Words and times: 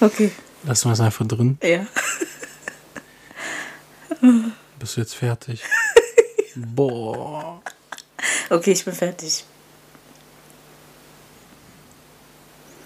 Okay. 0.00 0.30
Lassen 0.64 0.88
wir 0.88 0.92
es 0.92 1.00
einfach 1.00 1.26
drin. 1.26 1.58
Ja. 1.62 1.86
Bist 4.78 4.96
du 4.96 5.00
jetzt 5.00 5.14
fertig? 5.14 5.62
Boah. 6.56 7.60
Okay, 8.50 8.72
ich 8.72 8.84
bin 8.84 8.94
fertig. 8.94 9.44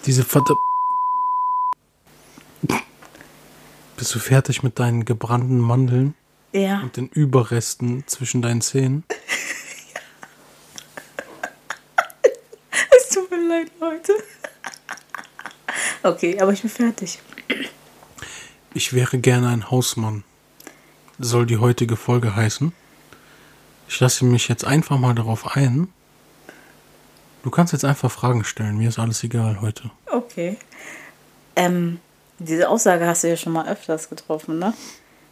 Diese 0.07 0.25
Vater. 0.25 0.55
Bist 3.97 4.15
du 4.15 4.19
fertig 4.19 4.63
mit 4.63 4.79
deinen 4.79 5.05
gebrannten 5.05 5.59
Mandeln 5.59 6.15
Ja. 6.53 6.81
und 6.81 6.97
den 6.97 7.09
Überresten 7.09 8.05
zwischen 8.07 8.43
deinen 8.43 8.61
Zähnen? 8.61 9.05
Es 12.91 13.09
tut 13.11 13.31
mir 13.31 13.49
leid, 13.49 13.71
Leute. 13.81 14.13
Okay, 16.03 16.41
aber 16.41 16.53
ich 16.53 16.63
bin 16.63 16.71
fertig. 16.71 17.21
Ich 18.75 18.93
wäre 18.93 19.19
gerne 19.19 19.49
ein 19.49 19.71
Hausmann. 19.71 20.25
Soll 21.19 21.47
die 21.47 21.59
heutige 21.59 21.97
Folge 21.97 22.35
heißen. 22.35 22.73
Ich 23.89 24.01
lasse 24.01 24.25
mich 24.25 24.49
jetzt 24.49 24.65
einfach 24.65 24.99
mal 24.99 25.15
darauf 25.15 25.57
ein. 25.57 25.89
Du 27.43 27.51
kannst 27.51 27.73
jetzt 27.73 27.85
einfach 27.85 28.11
Fragen 28.11 28.45
stellen. 28.45 28.79
Mir 28.79 28.89
ist 28.89 28.99
alles 28.99 29.23
egal 29.23 29.61
heute. 29.61 29.91
Okay. 30.11 30.57
Ähm, 31.57 32.01
diese 32.39 32.69
Aussage 32.69 33.07
hast 33.07 33.25
du 33.25 33.29
ja 33.29 33.37
schon 33.37 33.53
mal 33.53 33.69
öfters 33.69 34.09
getroffen, 34.09 34.59
ne? 34.59 34.75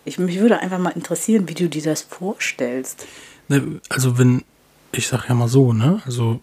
Ich, 0.04 0.18
mich 0.18 0.38
würde 0.38 0.58
einfach 0.60 0.78
mal 0.78 0.90
interessieren, 0.90 1.48
wie 1.48 1.54
du 1.54 1.68
dir 1.68 1.82
das 1.82 2.02
vorstellst. 2.02 3.06
Ne, 3.48 3.80
also 3.88 4.18
wenn, 4.18 4.44
ich 4.92 5.08
sag 5.08 5.28
ja 5.28 5.34
mal 5.34 5.48
so, 5.48 5.72
ne? 5.72 6.02
Also 6.04 6.40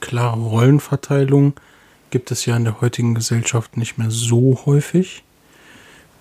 klare 0.00 0.38
Rollenverteilung 0.38 1.54
gibt 2.10 2.30
es 2.30 2.46
ja 2.46 2.56
in 2.56 2.64
der 2.64 2.80
heutigen 2.80 3.14
Gesellschaft 3.14 3.76
nicht 3.76 3.98
mehr 3.98 4.10
so 4.10 4.60
häufig. 4.66 5.22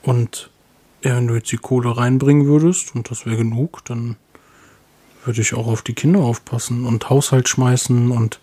Und 0.03 0.49
ja, 1.03 1.15
wenn 1.15 1.27
du 1.27 1.35
jetzt 1.35 1.51
die 1.51 1.57
Kohle 1.57 1.95
reinbringen 1.97 2.45
würdest 2.45 2.95
und 2.95 3.09
das 3.11 3.25
wäre 3.25 3.37
genug, 3.37 3.83
dann 3.85 4.15
würde 5.25 5.41
ich 5.41 5.53
auch 5.53 5.67
auf 5.67 5.81
die 5.81 5.93
Kinder 5.93 6.19
aufpassen 6.19 6.85
und 6.85 7.09
Haushalt 7.09 7.49
schmeißen 7.49 8.11
und 8.11 8.39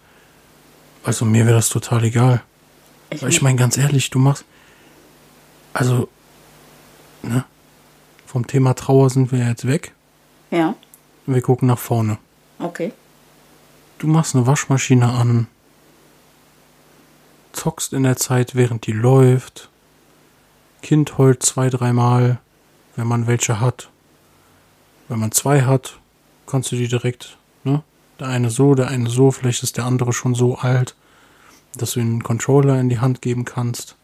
also 1.05 1.25
mir 1.25 1.47
wäre 1.47 1.57
das 1.57 1.69
total 1.69 2.05
egal. 2.05 2.43
Ich, 3.11 3.23
ich 3.23 3.43
meine 3.43 3.57
ganz 3.57 3.77
ehrlich, 3.79 4.11
du 4.11 4.19
machst 4.19 4.45
also 5.73 6.09
ne? 7.23 7.45
Vom 8.27 8.47
Thema 8.47 8.75
Trauer 8.75 9.09
sind 9.11 9.31
wir 9.33 9.47
jetzt 9.47 9.67
weg. 9.67 9.93
ja, 10.51 10.75
Wir 11.27 11.43
gucken 11.43 11.69
nach 11.69 11.79
vorne. 11.79 12.19
okay. 12.59 12.93
Du 13.99 14.07
machst 14.09 14.35
eine 14.37 14.47
Waschmaschine 14.47 15.09
an, 15.09 15.47
zockst 17.57 17.93
in 17.93 18.03
der 18.03 18.17
Zeit, 18.17 18.55
während 18.55 18.87
die 18.87 18.93
läuft. 18.93 19.71
Kind 20.83 21.19
heult 21.19 21.43
zwei, 21.43 21.69
dreimal, 21.71 22.39
wenn 22.95 23.07
man 23.07 23.27
welche 23.27 23.61
hat. 23.61 23.91
Wenn 25.09 25.19
man 25.19 25.33
zwei 25.33 25.63
hat, 25.63 25.99
kannst 26.47 26.71
du 26.73 26.77
die 26.77 26.89
direkt, 26.89 27.39
ne? 27.65 27.83
Der 28.21 28.29
eine 28.29 28.51
so, 28.51 28.75
der 28.75 28.89
eine 28.89 29.11
so, 29.11 29.31
vielleicht 29.31 29.63
ist 29.63 29.77
der 29.77 29.85
andere 29.85 30.13
schon 30.13 30.35
so 30.35 30.57
alt, 30.57 30.95
dass 31.77 31.93
du 31.93 32.01
ihm 32.01 32.11
einen 32.13 32.23
Controller 32.23 32.81
in 32.81 32.89
die 32.89 32.99
Hand 32.99 33.21
geben 33.21 33.45
kannst. 33.45 33.97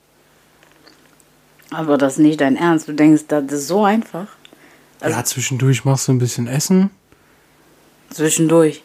Aber 1.70 1.96
das 1.96 2.14
ist 2.14 2.18
nicht 2.18 2.40
dein 2.40 2.56
Ernst. 2.56 2.88
Du 2.88 2.92
denkst, 2.92 3.24
das 3.28 3.50
ist 3.50 3.68
so 3.68 3.84
einfach. 3.84 4.26
Also- 5.00 5.16
ja, 5.16 5.24
zwischendurch 5.24 5.84
machst 5.84 6.08
du 6.08 6.12
ein 6.12 6.18
bisschen 6.18 6.46
Essen. 6.46 6.90
Zwischendurch. 8.10 8.82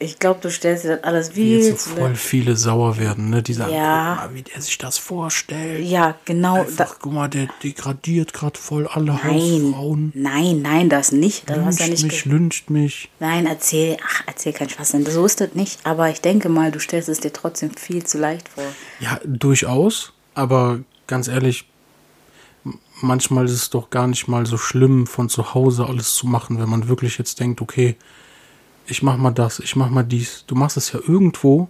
Ich 0.00 0.20
glaube, 0.20 0.38
du 0.40 0.48
stellst 0.50 0.84
dir 0.84 0.96
das 0.96 1.04
alles 1.04 1.34
Wie 1.34 1.58
jetzt 1.58 1.86
so 1.86 1.96
voll 1.96 2.14
viele 2.14 2.56
sauer 2.56 2.98
werden, 2.98 3.30
ne? 3.30 3.42
Die 3.42 3.52
sagen, 3.52 3.72
Ja. 3.74 4.18
guck 4.20 4.30
mal, 4.30 4.34
wie 4.36 4.42
der 4.42 4.62
sich 4.62 4.78
das 4.78 4.96
vorstellt. 4.96 5.84
Ja, 5.84 6.14
genau. 6.24 6.60
Einfach, 6.60 6.96
guck 7.00 7.12
mal, 7.12 7.28
der 7.28 7.48
degradiert 7.64 8.32
gerade 8.32 8.56
voll 8.58 8.86
alle 8.86 9.06
nein, 9.12 9.24
Hausfrauen. 9.24 10.12
nein, 10.14 10.62
nein, 10.62 10.88
das 10.88 11.10
nicht. 11.10 11.50
Das 11.50 11.58
hast 11.64 11.80
du 11.80 11.82
ja 11.82 11.88
Lyncht 11.88 12.02
nicht 12.04 12.12
mich, 12.12 12.24
lyncht 12.26 12.70
mich. 12.70 13.10
Nein, 13.18 13.46
erzähl, 13.46 13.96
ach, 14.06 14.22
erzähl 14.26 14.52
keinen 14.52 14.70
Schwachsinn. 14.70 15.04
So 15.04 15.26
ist 15.26 15.40
das 15.40 15.54
nicht. 15.54 15.80
Aber 15.84 16.08
ich 16.10 16.20
denke 16.20 16.48
mal, 16.48 16.70
du 16.70 16.78
stellst 16.78 17.08
es 17.08 17.18
dir 17.18 17.32
trotzdem 17.32 17.70
viel 17.74 18.04
zu 18.04 18.18
leicht 18.18 18.48
vor. 18.48 18.64
Ja, 19.00 19.18
durchaus. 19.24 20.12
Aber 20.34 20.78
ganz 21.08 21.26
ehrlich, 21.26 21.64
manchmal 23.00 23.46
ist 23.46 23.52
es 23.52 23.70
doch 23.70 23.90
gar 23.90 24.06
nicht 24.06 24.28
mal 24.28 24.46
so 24.46 24.58
schlimm, 24.58 25.06
von 25.08 25.28
zu 25.28 25.54
Hause 25.54 25.86
alles 25.86 26.14
zu 26.14 26.26
machen, 26.28 26.60
wenn 26.60 26.68
man 26.68 26.86
wirklich 26.88 27.18
jetzt 27.18 27.40
denkt, 27.40 27.60
okay, 27.60 27.96
ich 28.88 29.02
mach 29.02 29.16
mal 29.16 29.30
das, 29.30 29.60
ich 29.60 29.76
mach 29.76 29.90
mal 29.90 30.02
dies. 30.02 30.44
Du 30.46 30.54
machst 30.54 30.76
es 30.76 30.92
ja 30.92 31.00
irgendwo 31.06 31.68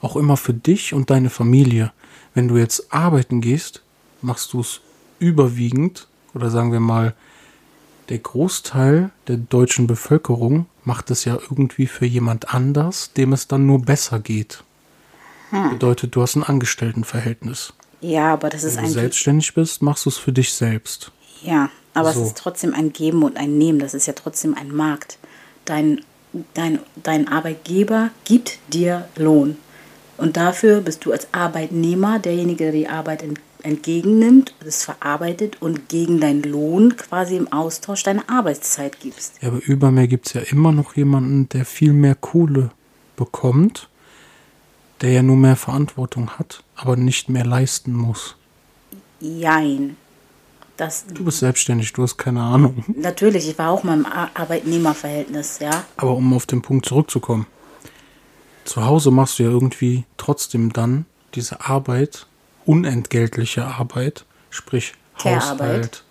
auch 0.00 0.16
immer 0.16 0.36
für 0.36 0.54
dich 0.54 0.94
und 0.94 1.10
deine 1.10 1.30
Familie. 1.30 1.92
Wenn 2.34 2.48
du 2.48 2.56
jetzt 2.56 2.92
arbeiten 2.92 3.40
gehst, 3.40 3.82
machst 4.22 4.52
du 4.52 4.60
es 4.60 4.80
überwiegend, 5.18 6.06
oder 6.34 6.50
sagen 6.50 6.72
wir 6.72 6.80
mal, 6.80 7.14
der 8.08 8.18
Großteil 8.18 9.10
der 9.28 9.36
deutschen 9.36 9.86
Bevölkerung 9.86 10.66
macht 10.84 11.10
es 11.10 11.24
ja 11.24 11.34
irgendwie 11.34 11.86
für 11.86 12.06
jemand 12.06 12.54
anders, 12.54 13.12
dem 13.12 13.32
es 13.32 13.46
dann 13.46 13.66
nur 13.66 13.82
besser 13.82 14.18
geht. 14.18 14.64
Bedeutet, 15.70 16.14
du 16.14 16.22
hast 16.22 16.36
ein 16.36 16.44
Angestelltenverhältnis. 16.44 17.72
Ja, 18.00 18.32
aber 18.32 18.50
das 18.50 18.62
ist 18.62 18.76
Wenn 18.76 18.84
du 18.84 18.90
ein 18.90 18.94
selbstständig 18.94 19.52
bist, 19.54 19.82
machst 19.82 20.04
du 20.04 20.10
es 20.10 20.16
für 20.16 20.32
dich 20.32 20.52
selbst. 20.52 21.10
Ja, 21.42 21.70
aber 21.92 22.12
So. 22.12 22.20
es 22.20 22.28
ist 22.28 22.38
trotzdem 22.38 22.72
ein 22.72 22.92
Geben 22.92 23.24
und 23.24 23.36
ein 23.36 23.58
Nehmen. 23.58 23.80
Das 23.80 23.92
ist 23.92 24.06
ja 24.06 24.12
trotzdem 24.12 24.54
ein 24.54 24.74
Markt. 24.74 25.18
Dein, 25.64 26.02
dein, 26.54 26.78
dein 27.02 27.28
Arbeitgeber 27.28 28.10
gibt 28.24 28.58
dir 28.72 29.08
Lohn. 29.16 29.56
Und 30.16 30.36
dafür 30.36 30.80
bist 30.80 31.04
du 31.04 31.12
als 31.12 31.28
Arbeitnehmer 31.32 32.18
derjenige, 32.18 32.64
der 32.64 32.72
die 32.72 32.88
Arbeit 32.88 33.22
ent 33.22 33.40
entgegennimmt, 33.62 34.54
es 34.64 34.84
verarbeitet 34.84 35.60
und 35.60 35.88
gegen 35.88 36.20
deinen 36.20 36.42
Lohn 36.42 36.96
quasi 36.96 37.36
im 37.36 37.52
Austausch 37.52 38.02
deine 38.02 38.28
Arbeitszeit 38.28 39.00
gibst. 39.00 39.34
Ja, 39.42 39.48
aber 39.48 39.60
über 39.64 39.90
mir 39.90 40.08
gibt 40.08 40.28
es 40.28 40.32
ja 40.32 40.40
immer 40.40 40.72
noch 40.72 40.96
jemanden, 40.96 41.48
der 41.50 41.64
viel 41.64 41.92
mehr 41.92 42.14
Kohle 42.14 42.70
bekommt, 43.16 43.88
der 45.00 45.12
ja 45.12 45.22
nur 45.22 45.36
mehr 45.36 45.56
Verantwortung 45.56 46.30
hat, 46.38 46.62
aber 46.74 46.96
nicht 46.96 47.28
mehr 47.28 47.44
leisten 47.44 47.92
muss. 47.92 48.36
Jein. 49.20 49.96
Das, 50.80 51.04
Du 51.12 51.24
bist 51.24 51.40
selbstständig, 51.40 51.92
du 51.92 52.02
hast 52.02 52.16
keine 52.16 52.40
Ahnung. 52.42 52.82
natürlich, 52.96 53.48
ich 53.48 53.58
war 53.58 53.70
auch 53.70 53.82
mal 53.84 53.98
im 53.98 54.06
Ar- 54.06 54.30
Arbeitnehmerverhältnis, 54.32 55.58
ja. 55.58 55.84
Aber 55.98 56.12
um 56.14 56.32
auf 56.32 56.46
den 56.46 56.62
Punkt 56.62 56.86
zurückzukommen. 56.86 57.46
Zu 58.64 58.84
Hause 58.86 59.10
machst 59.10 59.38
du 59.38 59.42
ja 59.42 59.50
irgendwie 59.50 60.04
trotzdem 60.16 60.72
dann 60.72 61.04
diese 61.34 61.60
Arbeit, 61.66 62.26
unentgeltliche 62.64 63.66
Arbeit, 63.66 64.24
sprich. 64.48 64.94
Haushalt, 65.22 66.02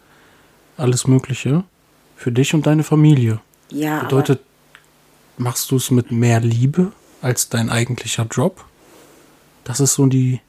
alles 0.77 1.07
Mögliche, 1.07 1.63
für 2.15 2.31
dich 2.31 2.53
und 2.53 2.67
deine 2.67 2.83
Familie. 2.83 3.39
Ja, 3.71 4.01
Bedeutet, 4.01 4.39
machst 5.37 5.71
du 5.71 5.77
es 5.77 5.89
mit 5.89 6.11
mehr 6.11 6.41
Liebe 6.41 6.91
als 7.23 7.49
dein 7.49 7.71
eigentlicher 7.71 8.27
Job? 8.29 8.63
Das 9.63 9.79
ist 9.79 9.95
so 9.95 10.05
die. 10.05 10.41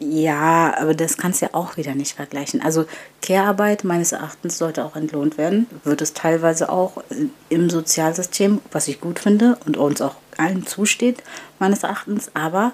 Ja, 0.00 0.74
aber 0.78 0.94
das 0.94 1.16
kannst 1.16 1.42
du 1.42 1.46
ja 1.46 1.54
auch 1.54 1.76
wieder 1.76 1.94
nicht 1.94 2.14
vergleichen. 2.14 2.62
Also 2.62 2.84
Care-Arbeit 3.20 3.82
meines 3.82 4.12
Erachtens 4.12 4.56
sollte 4.56 4.84
auch 4.84 4.94
entlohnt 4.94 5.38
werden. 5.38 5.66
Wird 5.82 6.02
es 6.02 6.12
teilweise 6.12 6.70
auch 6.70 7.02
im 7.48 7.68
Sozialsystem, 7.68 8.60
was 8.70 8.86
ich 8.86 9.00
gut 9.00 9.18
finde 9.18 9.58
und 9.66 9.76
uns 9.76 10.00
auch 10.00 10.14
allen 10.36 10.66
zusteht, 10.66 11.24
meines 11.58 11.82
Erachtens. 11.82 12.30
Aber 12.34 12.72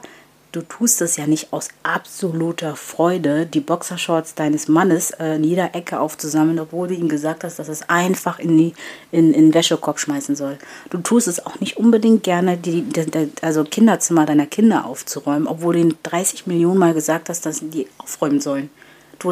du 0.55 0.63
tust 0.63 1.01
es 1.03 1.17
ja 1.17 1.27
nicht 1.27 1.53
aus 1.53 1.69
absoluter 1.83 2.77
Freude, 2.77 3.47
die 3.47 3.61
Boxershorts 3.61 4.35
deines 4.35 4.69
Mannes 4.69 5.11
äh, 5.11 5.37
in 5.37 5.45
jeder 5.45 5.75
Ecke 5.75 5.99
aufzusammeln, 5.99 6.61
obwohl 6.61 6.89
du 6.89 6.95
ihm 6.95 7.09
gesagt 7.09 7.43
hast, 7.43 7.59
dass 7.59 7.69
es 7.69 7.89
einfach 7.89 8.39
in, 8.39 8.57
die, 8.57 8.75
in, 9.11 9.35
in 9.35 9.47
den 9.47 9.55
Wäschekorb 9.55 9.99
schmeißen 9.99 10.37
soll. 10.37 10.59
Du 10.91 10.99
tust 10.99 11.27
es 11.27 11.45
auch 11.45 11.59
nicht 11.61 11.77
unbedingt 11.77 12.23
gerne, 12.23 12.57
die, 12.57 12.83
die, 12.83 13.07
die, 13.07 13.31
also 13.43 13.65
Kinderzimmer 13.65 14.27
deiner 14.27 14.47
Kinder 14.47 14.85
aufzuräumen, 14.85 15.49
obwohl 15.49 15.75
du 15.75 15.81
ihnen 15.81 15.99
30 16.05 16.47
Millionen 16.47 16.79
Mal 16.79 16.95
gesagt 16.95 17.29
hast, 17.29 17.45
dass 17.47 17.59
sie 17.59 17.71
die 17.71 17.89
aufräumen 17.99 18.41
sollen. 18.41 18.71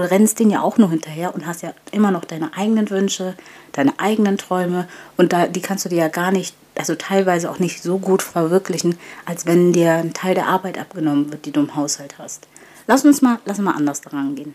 Du 0.01 0.11
rennst 0.11 0.39
den 0.39 0.51
ja 0.51 0.63
auch 0.63 0.79
nur 0.79 0.91
hinterher 0.91 1.35
und 1.35 1.47
hast 1.47 1.63
ja 1.63 1.73
immer 1.91 2.11
noch 2.11 2.25
deine 2.25 2.55
eigenen 2.57 2.89
Wünsche, 2.91 3.35
deine 3.73 3.93
eigenen 3.99 4.39
Träume 4.39 4.89
und 5.17 5.33
da, 5.33 5.47
die 5.47 5.61
kannst 5.61 5.85
du 5.85 5.89
dir 5.89 5.99
ja 5.99 6.09
gar 6.09 6.31
nicht, 6.33 6.55
also 6.75 6.95
teilweise 6.95 7.51
auch 7.51 7.59
nicht 7.59 7.83
so 7.83 7.99
gut 7.99 8.23
verwirklichen, 8.23 8.99
als 9.27 9.47
wenn 9.47 9.73
dir 9.73 9.93
ein 9.95 10.13
Teil 10.15 10.35
der 10.35 10.47
Arbeit 10.49 10.79
abgenommen 10.79 11.31
wird, 11.33 11.47
die 11.47 11.53
du 11.53 11.61
im 11.61 11.77
Haushalt 11.77 12.17
hast. 12.19 12.47
Lass 12.87 13.05
uns 13.05 13.23
mal, 13.23 13.39
lass 13.45 13.59
uns 13.59 13.65
mal 13.67 13.75
anders 13.77 14.01
daran 14.01 14.35
gehen. 14.35 14.55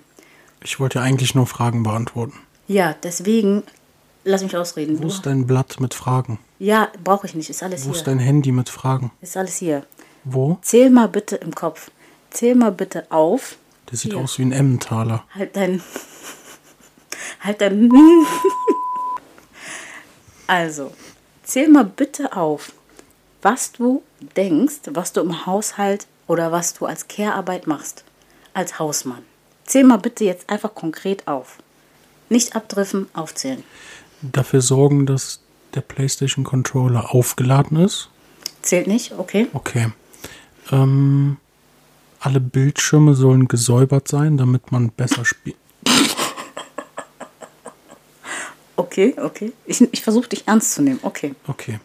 Ich 0.63 0.79
wollte 0.79 0.99
ja 0.99 1.03
eigentlich 1.05 1.35
nur 1.35 1.45
Fragen 1.47 1.83
beantworten. 1.83 2.33
Ja, 2.67 2.95
deswegen, 3.03 3.63
lass 4.25 4.43
mich 4.43 4.57
ausreden. 4.57 4.97
Wo 4.97 5.03
Du- 5.03 5.07
ist 5.07 5.25
dein 5.25 5.47
Blatt 5.47 5.79
mit 5.79 5.93
Fragen? 5.93 6.39
ja, 6.59 6.89
brauche 7.03 7.27
ich 7.27 7.35
nicht, 7.35 7.49
ist 7.49 7.61
alles 7.63 7.83
Wo 7.85 7.89
hier. 7.89 7.97
ist 7.97 8.07
dein 8.07 8.19
Handy 8.19 8.51
mit 8.51 8.69
Fragen? 8.69 9.11
Ist 9.21 9.37
alles 9.37 9.57
hier. 9.57 9.83
Wo? 10.23 10.57
Zähl 10.63 10.89
mal 10.89 11.07
bitte 11.07 11.35
im 11.37 11.53
Kopf. 11.55 11.91
Zähl 12.31 12.55
mal 12.55 12.71
bitte 12.73 13.05
auf. 13.11 13.57
Der 13.89 13.97
sieht 13.97 14.13
Hier. 14.13 14.21
aus 14.21 14.37
wie 14.37 14.43
ein 14.43 14.51
Emmentaler. 14.51 15.23
Halt 15.33 15.55
dein. 15.55 15.81
Halt 17.39 17.61
dein. 17.61 17.91
Also, 20.47 20.93
zähl 21.43 21.69
mal 21.69 21.83
bitte 21.83 22.35
auf, 22.35 22.71
was 23.41 23.71
du 23.73 24.01
denkst, 24.35 24.81
was 24.91 25.13
du 25.13 25.21
im 25.21 25.45
Haushalt 25.45 26.07
oder 26.25 26.51
was 26.51 26.73
du 26.73 26.85
als 26.85 27.07
Care-Arbeit 27.07 27.67
machst. 27.67 28.03
Als 28.53 28.79
Hausmann. 28.79 29.23
Zähl 29.65 29.83
mal 29.83 29.97
bitte 29.97 30.23
jetzt 30.23 30.49
einfach 30.49 30.73
konkret 30.73 31.27
auf. 31.27 31.57
Nicht 32.29 32.55
abdriffen, 32.55 33.07
aufzählen. 33.13 33.63
Dafür 34.21 34.61
sorgen, 34.61 35.05
dass 35.05 35.41
der 35.75 35.81
PlayStation 35.81 36.43
Controller 36.43 37.13
aufgeladen 37.13 37.77
ist. 37.77 38.09
Zählt 38.61 38.87
nicht, 38.87 39.13
okay? 39.17 39.47
Okay. 39.53 39.91
Ähm, 40.71 41.37
alle 42.19 42.39
Bildschirme 42.39 43.13
sollen 43.13 43.47
gesäubert 43.47 44.07
sein, 44.07 44.37
damit 44.37 44.71
man 44.71 44.89
besser 44.89 45.25
spielt. 45.25 45.57
Okay, 48.75 49.15
okay. 49.17 49.53
Ich, 49.65 49.81
ich 49.81 50.01
versuche 50.01 50.29
dich 50.29 50.47
ernst 50.47 50.73
zu 50.73 50.81
nehmen. 50.81 50.99
Okay. 51.01 51.35
Okay. 51.47 51.79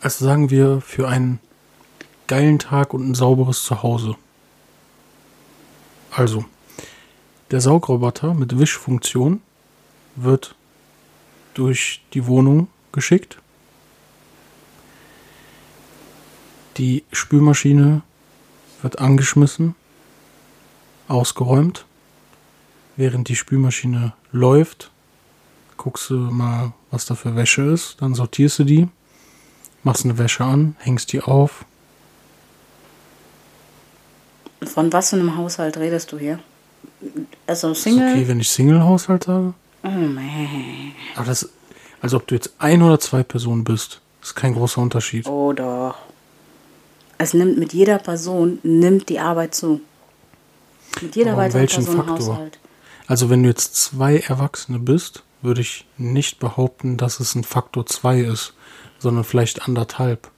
Also 0.00 0.24
sagen 0.24 0.50
wir 0.50 0.80
für 0.80 1.08
einen 1.08 1.40
geilen 2.26 2.58
Tag 2.58 2.94
und 2.94 3.08
ein 3.08 3.14
sauberes 3.14 3.62
Zuhause. 3.62 4.16
Also, 6.10 6.44
der 7.50 7.60
Saugroboter 7.60 8.34
mit 8.34 8.58
Wischfunktion 8.58 9.40
wird 10.14 10.54
durch 11.54 12.02
die 12.12 12.26
Wohnung 12.26 12.68
geschickt. 12.92 13.38
Die 16.76 17.04
Spülmaschine 17.12 18.02
wird 18.82 18.98
angeschmissen, 18.98 19.74
ausgeräumt. 21.08 21.84
Während 22.96 23.28
die 23.28 23.36
Spülmaschine 23.36 24.14
läuft, 24.32 24.90
guckst 25.76 26.08
du 26.10 26.14
mal, 26.14 26.72
was 26.90 27.04
da 27.04 27.14
für 27.14 27.36
Wäsche 27.36 27.62
ist, 27.62 28.00
dann 28.00 28.14
sortierst 28.14 28.58
du 28.60 28.64
die, 28.64 28.88
machst 29.82 30.04
eine 30.04 30.16
Wäsche 30.18 30.44
an, 30.44 30.76
hängst 30.78 31.12
die 31.12 31.20
auf. 31.20 31.64
Von 34.64 34.92
was 34.92 35.10
für 35.10 35.16
einem 35.16 35.36
Haushalt 35.36 35.76
redest 35.76 36.12
du 36.12 36.18
hier? 36.18 36.38
Also 37.46 37.72
Ist 37.72 37.82
Single? 37.82 38.10
okay, 38.10 38.28
wenn 38.28 38.40
ich 38.40 38.48
Single-Haushalt 38.48 39.24
sage. 39.24 39.52
Oh 39.82 39.88
man. 39.88 40.92
Aber 41.14 41.26
das, 41.26 41.48
also 42.00 42.16
ob 42.16 42.26
du 42.26 42.34
jetzt 42.34 42.54
ein 42.58 42.82
oder 42.82 42.98
zwei 42.98 43.22
Personen 43.22 43.64
bist, 43.64 44.00
ist 44.22 44.34
kein 44.34 44.54
großer 44.54 44.80
Unterschied. 44.80 45.26
Oh 45.28 45.52
doch. 45.52 45.94
Es 47.18 47.34
nimmt 47.34 47.58
mit 47.58 47.72
jeder 47.72 47.98
Person, 47.98 48.58
nimmt 48.62 49.08
die 49.08 49.18
Arbeit 49.20 49.54
zu. 49.54 49.80
Mit 51.00 51.16
jeder 51.16 51.36
weiteren 51.36 51.60
welchen 51.62 51.84
Person 51.84 52.00
im 52.00 52.06
Faktor? 52.06 52.34
Haushalt. 52.34 52.58
Also 53.06 53.30
wenn 53.30 53.42
du 53.42 53.48
jetzt 53.48 53.74
zwei 53.76 54.18
Erwachsene 54.18 54.78
bist, 54.78 55.22
würde 55.42 55.60
ich 55.60 55.86
nicht 55.96 56.38
behaupten, 56.40 56.96
dass 56.96 57.20
es 57.20 57.34
ein 57.34 57.44
Faktor 57.44 57.86
2 57.86 58.20
ist, 58.20 58.54
sondern 58.98 59.24
vielleicht 59.24 59.62
anderthalb. 59.68 60.28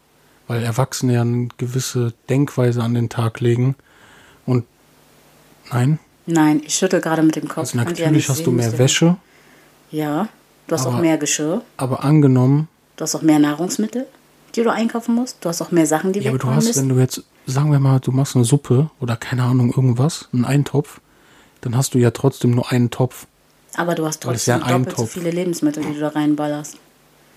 Weil 0.46 0.62
Erwachsene 0.62 1.14
ja 1.14 1.20
eine 1.22 1.48
gewisse 1.56 2.12
Denkweise 2.28 2.82
an 2.82 2.94
den 2.94 3.08
Tag 3.08 3.40
legen. 3.40 3.74
Und 4.46 4.64
nein, 5.72 5.98
Nein, 6.26 6.60
ich 6.66 6.74
schüttel 6.74 7.00
gerade 7.00 7.22
mit 7.22 7.36
dem 7.36 7.48
Kopf. 7.48 7.58
also 7.74 7.78
ja 7.78 7.84
natürlich 7.84 8.28
hast 8.28 8.44
du 8.46 8.50
mehr 8.50 8.76
Wäsche, 8.78 9.16
Ja. 9.90 10.28
Du 10.66 10.74
hast 10.74 10.84
auch 10.84 10.92
Aber- 10.92 11.00
mehr 11.00 11.16
Geschirr. 11.16 11.62
aber 11.78 12.04
angenommen, 12.04 12.69
Du 12.96 13.02
hast 13.04 13.14
auch 13.14 13.22
mehr 13.22 13.38
Nahrungsmittel, 13.38 14.06
die 14.58 14.64
du 14.64 14.72
einkaufen 14.72 15.14
musst. 15.14 15.37
Du 15.40 15.49
hast 15.49 15.62
auch 15.62 15.70
mehr 15.70 15.87
Sachen, 15.87 16.12
die 16.12 16.20
Ja, 16.20 16.31
aber 16.31 16.38
du 16.38 16.49
hast, 16.50 16.64
müssen. 16.66 16.88
wenn 16.88 16.96
du 16.96 17.00
jetzt, 17.00 17.22
sagen 17.46 17.70
wir 17.72 17.78
mal, 17.78 18.00
du 18.00 18.10
machst 18.12 18.34
eine 18.37 18.44
Suppe 18.44 18.90
oder 19.00 19.16
keine 19.16 19.44
Ahnung, 19.44 19.69
irgendwas, 19.70 20.28
einen 20.32 20.44
Eintopf, 20.44 21.00
dann 21.60 21.76
hast 21.76 21.94
du 21.94 21.99
ja 21.99 22.10
trotzdem 22.10 22.50
nur 22.52 22.70
einen 22.70 22.90
Topf. 22.90 23.26
Aber 23.76 23.94
du 23.94 24.05
hast 24.06 24.25
es 24.26 24.46
ja 24.46 24.58
trotzdem 24.58 24.62
ein 24.76 24.82
doppelt 24.82 24.96
so 24.96 25.02
Topf. 25.05 25.12
viele 25.12 25.31
Lebensmittel, 25.31 25.84
die 25.84 25.94
du 25.94 26.00
da 26.00 26.08
reinballerst. 26.08 26.76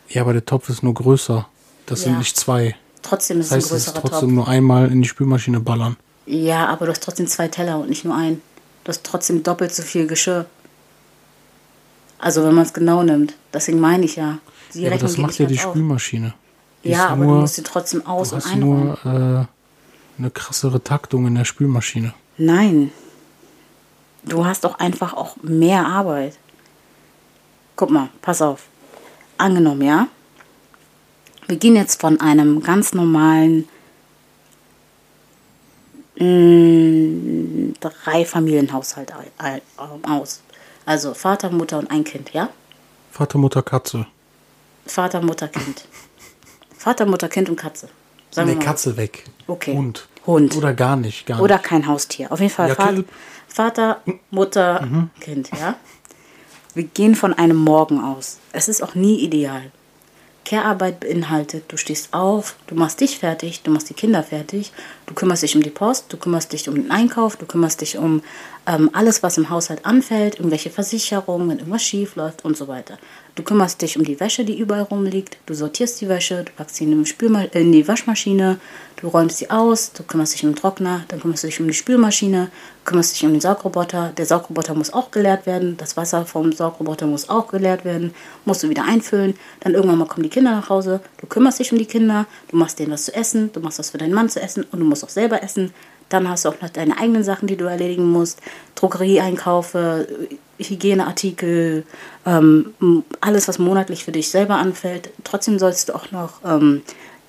Ja, 0.09 0.21
aber 0.23 0.33
der 0.33 0.45
Topf 0.45 0.69
ist 0.69 0.83
nur 0.83 0.94
größer. 0.94 1.47
Das 1.85 2.01
sind 2.01 2.13
Ja. 2.13 2.18
nicht 2.19 2.35
zwei. 2.38 2.75
Trotzdem 3.01 3.39
ist 3.39 3.51
Das 3.51 3.57
es 3.59 3.63
heißt, 3.65 3.71
ein 3.71 3.75
es 3.77 3.81
ist 3.88 3.94
größerer 3.94 4.01
trotzdem 4.09 4.29
Topf. 4.29 4.35
nur 4.35 4.47
einmal 4.47 4.91
in 4.91 5.01
die 5.01 5.07
Spülmaschine 5.07 5.59
ballern. 5.59 5.95
Ja, 6.25 6.68
aber 6.68 6.85
du 6.85 6.91
hast 6.91 7.03
trotzdem 7.03 7.27
zwei 7.27 7.47
Teller 7.47 7.79
und 7.79 7.89
nicht 7.89 8.06
nur 8.06 8.15
einen. 8.15 8.41
Du 8.83 8.89
hast 8.89 9.03
trotzdem 9.03 9.44
doppelt 9.44 9.73
so 9.73 9.83
viel 9.83 10.07
Geschirr. 10.07 10.45
Also 12.19 12.44
wenn 12.44 12.53
man 12.53 12.65
es 12.65 12.73
genau 12.73 13.03
nimmt. 13.03 13.35
Deswegen 13.53 13.79
meine 13.79 14.06
ich 14.06 14.15
ja. 14.15 14.39
Die 14.73 14.81
Ja, 14.81 14.91
aber 14.91 15.00
das 15.00 15.18
macht 15.18 15.38
ja 15.39 15.45
die 15.45 15.56
auf. 15.59 15.71
Spülmaschine. 15.71 16.33
Ja, 16.83 17.07
aber 17.10 17.25
nur, 17.25 17.36
du 17.36 17.42
musst 17.42 17.56
sie 17.56 17.63
trotzdem 17.63 18.06
aus- 18.06 18.30
du 18.30 18.36
und 18.36 18.44
hast 18.44 18.51
einräumen. 18.54 18.98
nur 19.04 19.42
äh, 19.42 19.45
eine 20.19 20.31
krassere 20.31 20.83
Taktung 20.83 21.28
in 21.28 21.36
der 21.36 21.45
Spülmaschine. 21.45 22.13
Nein. 22.38 22.92
Du 24.24 24.45
hast 24.45 24.63
doch 24.63 24.78
einfach 24.80 25.13
auch 25.13 25.36
mehr 25.42 25.86
Arbeit. 25.86 26.38
Guck 27.75 27.89
mal, 27.89 28.10
pass 28.22 28.42
auf. 28.42 28.63
Angenommen, 29.38 29.81
ja? 29.81 30.07
Wir 31.48 31.57
gehen 31.57 31.75
jetzt 31.75 32.00
von 32.00 32.19
einem 32.22 32.62
ganz 32.62 32.94
normalen 32.94 33.68
mh, 36.19 37.74
Drei-Familienhaushalt 37.80 39.12
ei- 39.13 39.31
ei- 39.38 39.62
aus. 40.07 40.42
Also 40.86 41.13
Vater, 41.13 41.50
Mutter 41.50 41.80
und 41.80 41.89
ein 41.92 42.04
Kind, 42.04 42.31
ja? 42.33 42.50
Vater, 43.12 43.38
Mutter, 43.38 43.62
Katze. 43.63 44.06
Vater, 44.86 45.22
Mutter, 45.22 45.48
Kind. 45.48 45.86
Vater, 46.81 47.06
Mutter, 47.06 47.30
Kind 47.30 47.48
und 47.48 47.57
Katze. 47.57 47.89
Sagen 48.31 48.57
Nee. 48.57 48.66
Katze 48.66 48.98
weg. 48.98 49.24
Okay. 49.45 49.75
Hund. 49.75 50.07
Hund. 50.25 50.56
Oder 50.56 50.74
gar 50.74 50.95
nicht, 50.95 51.28
gar 51.28 51.39
Oder 51.39 51.57
nicht. 51.57 51.66
kein 51.66 51.86
Haustier. 51.88 52.31
Auf 52.31 52.39
jeden 52.39 52.51
Fall 52.51 52.69
Ja, 52.69 52.75
Vater. 52.75 53.04
Vater 53.48 54.01
Mutter, 54.31 54.81
Mhm. 54.81 55.10
Kind, 55.19 55.51
ja. 55.60 55.75
Wir 56.74 56.86
gehen 56.86 57.13
von 57.13 57.33
einem 57.36 57.57
Morgen 57.57 58.04
aus. 58.04 58.39
Es 58.51 58.68
ist 58.68 58.81
auch 58.81 58.95
nie 58.95 59.19
ideal. 59.19 59.71
Care-Arbeit 60.44 61.02
beinhaltet, 61.02 61.66
du 61.68 61.78
stehst 61.78 62.16
auf, 62.16 62.56
du 62.66 62.73
machst 62.73 63.00
dich 63.00 63.19
fertig, 63.19 63.61
du 63.61 63.69
machst 63.69 63.90
die 63.92 63.94
Kinder 63.94 64.23
fertig, 64.23 64.71
du 65.06 65.14
kümmerst 65.14 65.44
dich 65.44 65.56
um 65.56 65.61
die 65.61 65.69
Post, 65.69 66.06
du 66.11 66.18
kümmerst 66.18 66.52
dich 66.52 66.68
um 66.68 66.73
den 66.73 66.90
Einkauf, 66.90 67.35
du 67.35 67.45
kümmerst 67.45 67.81
dich 67.81 68.00
um 68.00 68.23
ähm, 68.68 68.89
alles, 68.94 69.23
was 69.23 69.37
im 69.37 69.49
Haushalt 69.49 69.85
anfällt, 69.85 70.35
irgendwelche 70.35 70.69
Versicherungen, 70.69 71.49
wenn 71.49 71.57
irgendwas 71.57 71.83
schief 71.83 72.15
läuft 72.15 72.45
und 72.45 72.56
so 72.56 72.68
weiter. 72.68 72.97
Du 73.35 73.44
kümmerst 73.44 73.81
dich 73.81 73.97
um 73.97 74.03
die 74.03 74.19
Wäsche, 74.19 74.44
die 74.44 74.59
überall 74.59 74.83
rumliegt, 74.83 75.37
du 75.45 75.53
sortierst 75.53 76.01
die 76.01 76.09
Wäsche, 76.09 76.44
du 76.44 76.51
packst 76.51 76.75
sie 76.75 76.83
in, 76.83 77.06
Spülma 77.06 77.44
in 77.44 77.71
die 77.71 77.87
Waschmaschine, 77.87 78.59
du 78.97 79.07
räumst 79.07 79.37
sie 79.37 79.49
aus, 79.49 79.94
du 79.94 80.03
kümmerst 80.03 80.33
dich 80.33 80.44
um 80.44 80.51
den 80.51 80.57
Trockner, 80.57 81.06
dann 81.07 81.21
kümmerst 81.21 81.44
du 81.44 81.47
dich 81.47 81.59
um 81.59 81.68
die 81.68 81.73
Spülmaschine, 81.73 82.51
kümmerst 82.83 83.15
dich 83.15 83.25
um 83.25 83.31
den 83.31 83.41
Saugroboter. 83.41 84.11
Der 84.18 84.25
Saugroboter 84.25 84.75
muss 84.75 84.91
auch 84.91 85.11
geleert 85.11 85.45
werden, 85.45 85.77
das 85.77 85.95
Wasser 85.97 86.25
vom 86.25 86.51
Saugroboter 86.51 87.07
muss 87.07 87.30
auch 87.30 87.47
geleert 87.47 87.85
werden, 87.85 88.13
musst 88.44 88.63
du 88.63 88.69
wieder 88.69 88.83
einfüllen. 88.83 89.35
Dann 89.61 89.73
irgendwann 89.73 89.97
mal 89.97 90.07
kommen 90.07 90.23
die 90.23 90.30
Kinder 90.30 90.51
nach 90.51 90.69
Hause, 90.69 90.99
du 91.18 91.25
kümmerst 91.25 91.59
dich 91.59 91.71
um 91.71 91.77
die 91.77 91.85
Kinder, 91.85 92.27
du 92.49 92.57
machst 92.57 92.80
denen 92.80 92.91
was 92.91 93.06
zu 93.06 93.15
essen, 93.15 93.51
du 93.53 93.61
machst 93.61 93.80
was 93.80 93.91
für 93.91 93.97
deinen 93.97 94.13
Mann 94.13 94.30
zu 94.30 94.41
essen 94.41 94.65
und 94.71 94.80
du 94.80 94.85
musst 94.85 95.06
auch 95.06 95.09
selber 95.09 95.41
essen. 95.41 95.73
Dann 96.11 96.27
hast 96.27 96.44
du 96.44 96.49
auch 96.49 96.61
noch 96.61 96.69
deine 96.69 96.97
eigenen 96.97 97.23
Sachen, 97.23 97.47
die 97.47 97.56
du 97.56 97.65
erledigen 97.65 98.11
musst. 98.11 98.41
Drogerieeinkäufe, 98.75 100.07
Hygieneartikel, 100.59 101.85
ähm, 102.25 102.73
alles, 103.21 103.47
was 103.47 103.59
monatlich 103.59 104.03
für 104.03 104.11
dich 104.11 104.30
selber 104.30 104.56
anfällt. 104.56 105.11
Trotzdem 105.23 105.57
sollst 105.57 105.89
du 105.89 105.95
auch 105.95 106.11
noch 106.11 106.41
ähm, 106.45 106.81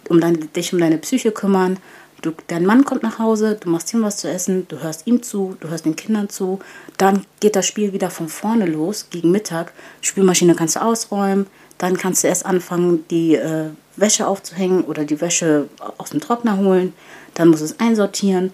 um 0.09 0.21
dein, 0.21 0.53
dich 0.53 0.73
um 0.73 0.81
deine 0.81 0.99
Psyche 0.99 1.31
kümmern. 1.31 1.79
Du, 2.23 2.33
dein 2.49 2.67
Mann 2.67 2.85
kommt 2.85 3.05
nach 3.05 3.21
Hause, 3.21 3.57
du 3.61 3.69
machst 3.69 3.93
ihm 3.95 4.03
was 4.03 4.17
zu 4.17 4.29
essen, 4.29 4.67
du 4.69 4.81
hörst 4.81 5.07
ihm 5.07 5.23
zu, 5.23 5.57
du 5.61 5.69
hörst 5.69 5.85
den 5.87 5.97
Kindern 5.97 6.29
zu. 6.29 6.59
Dann 6.99 7.25
geht 7.39 7.55
das 7.55 7.67
Spiel 7.67 7.93
wieder 7.93 8.11
von 8.11 8.29
vorne 8.29 8.67
los, 8.67 9.09
gegen 9.11 9.31
Mittag. 9.31 9.73
Spülmaschine 10.01 10.57
kannst 10.57 10.77
du 10.77 10.83
ausräumen. 10.83 11.47
Dann 11.79 11.97
kannst 11.97 12.23
du 12.23 12.29
erst 12.29 12.47
anfangen, 12.47 13.05
die 13.11 13.37
äh, 13.37 13.71
Wäsche 13.97 14.27
aufzuhängen 14.27 14.83
oder 14.83 15.05
die 15.05 15.21
Wäsche 15.21 15.69
aus 15.99 16.11
dem 16.11 16.21
Trockner 16.21 16.59
holen. 16.59 16.93
Dann 17.35 17.49
musst 17.49 17.63
du 17.63 17.67
es 17.67 17.81
einsortieren. 17.81 18.53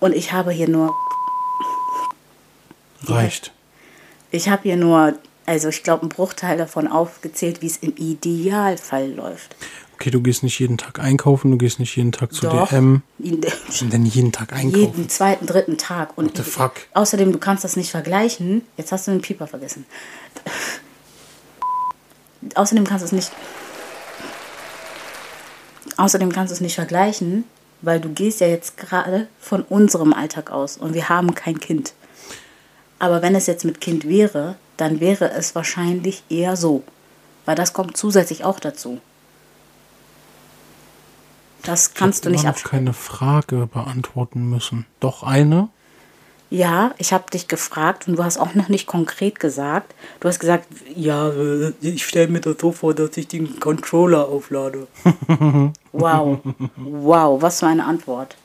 Und 0.00 0.14
ich 0.14 0.32
habe 0.32 0.50
hier 0.52 0.68
nur 0.68 0.94
Reicht. 3.04 3.52
ich 4.30 4.48
habe 4.48 4.62
hier 4.64 4.76
nur, 4.76 5.14
also 5.46 5.68
ich 5.68 5.82
glaube, 5.82 6.02
einen 6.02 6.08
Bruchteil 6.08 6.56
davon 6.58 6.88
aufgezählt, 6.88 7.62
wie 7.62 7.66
es 7.66 7.76
im 7.78 7.94
Idealfall 7.96 9.10
läuft. 9.12 9.56
Okay, 9.94 10.10
du 10.10 10.20
gehst 10.20 10.42
nicht 10.42 10.58
jeden 10.58 10.76
Tag 10.76 10.98
einkaufen, 10.98 11.50
du 11.50 11.56
gehst 11.56 11.78
nicht 11.78 11.96
jeden 11.96 12.12
Tag 12.12 12.32
zu 12.34 12.42
Doch. 12.42 12.68
DM. 12.68 13.00
Denn 13.18 14.04
jeden 14.04 14.30
Tag 14.32 14.52
einkaufen. 14.52 14.78
jeden 14.78 15.08
zweiten, 15.08 15.46
dritten 15.46 15.78
Tag. 15.78 16.18
Und 16.18 16.36
What 16.38 16.44
the 16.44 16.50
fuck? 16.50 16.72
außerdem, 16.92 17.32
du 17.32 17.38
kannst 17.38 17.64
das 17.64 17.76
nicht 17.76 17.90
vergleichen. 17.90 18.62
Jetzt 18.76 18.92
hast 18.92 19.06
du 19.06 19.12
den 19.12 19.22
Pieper 19.22 19.46
vergessen. 19.46 19.86
Außerdem 22.54 22.84
kannst 22.84 23.02
du 23.02 23.06
es 23.06 23.12
nicht. 23.12 23.32
Außerdem 25.96 26.30
kannst 26.30 26.50
du 26.50 26.54
es 26.54 26.60
nicht 26.60 26.74
vergleichen, 26.74 27.44
weil 27.82 28.00
du 28.00 28.08
gehst 28.10 28.40
ja 28.40 28.46
jetzt 28.46 28.76
gerade 28.76 29.28
von 29.38 29.62
unserem 29.62 30.12
Alltag 30.12 30.50
aus 30.50 30.76
und 30.76 30.94
wir 30.94 31.08
haben 31.08 31.34
kein 31.34 31.60
Kind. 31.60 31.92
Aber 32.98 33.22
wenn 33.22 33.34
es 33.34 33.46
jetzt 33.46 33.64
mit 33.64 33.80
Kind 33.80 34.08
wäre, 34.08 34.56
dann 34.76 35.00
wäre 35.00 35.30
es 35.30 35.54
wahrscheinlich 35.54 36.22
eher 36.28 36.56
so. 36.56 36.82
Weil 37.44 37.56
das 37.56 37.72
kommt 37.72 37.96
zusätzlich 37.96 38.44
auch 38.44 38.58
dazu. 38.58 39.00
Das 41.62 41.94
kannst 41.94 42.24
du 42.24 42.28
Ich 42.28 42.32
nicht 42.32 42.40
immer 42.42 42.50
noch 42.50 42.56
absprechen. 42.56 42.84
keine 42.86 42.92
Frage 42.92 43.66
beantworten 43.66 44.48
müssen. 44.48 44.86
Doch 45.00 45.22
eine. 45.22 45.68
Ja, 46.48 46.94
ich 46.98 47.12
habe 47.12 47.30
dich 47.30 47.48
gefragt 47.48 48.06
und 48.06 48.16
du 48.16 48.24
hast 48.24 48.38
auch 48.38 48.54
noch 48.54 48.68
nicht 48.68 48.86
konkret 48.86 49.40
gesagt. 49.40 49.94
Du 50.20 50.28
hast 50.28 50.38
gesagt, 50.38 50.66
ja, 50.94 51.28
äh, 51.28 51.72
ich 51.80 52.06
stelle 52.06 52.28
mir 52.28 52.40
das 52.40 52.56
so 52.60 52.70
vor, 52.70 52.94
dass 52.94 53.16
ich 53.16 53.26
den 53.26 53.58
Controller 53.58 54.28
auflade. 54.28 54.86
wow, 55.92 56.38
wow, 56.76 57.42
was 57.42 57.60
für 57.60 57.66
eine 57.66 57.84
Antwort. 57.84 58.36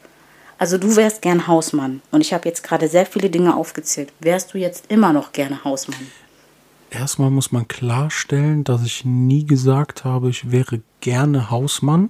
Also 0.58 0.77
du 0.77 0.96
wärst 0.96 1.22
gern 1.22 1.48
Hausmann 1.48 2.01
und 2.12 2.22
ich 2.22 2.34
habe 2.34 2.48
jetzt 2.48 2.63
gerade 2.63 2.88
sehr 2.88 3.05
viele 3.05 3.29
Dinge 3.29 3.55
aufgezählt. 3.55 4.13
Wärst 4.20 4.53
du 4.53 4.58
jetzt 4.58 4.86
immer 4.89 5.13
noch 5.13 5.31
gerne 5.31 5.63
Hausmann? 5.63 6.08
Erstmal 6.91 7.31
muss 7.31 7.51
man 7.51 7.67
klarstellen, 7.67 8.63
dass 8.63 8.84
ich 8.84 9.05
nie 9.05 9.46
gesagt 9.46 10.03
habe, 10.03 10.29
ich 10.29 10.51
wäre 10.51 10.81
gerne 11.00 11.50
Hausmann. 11.50 12.10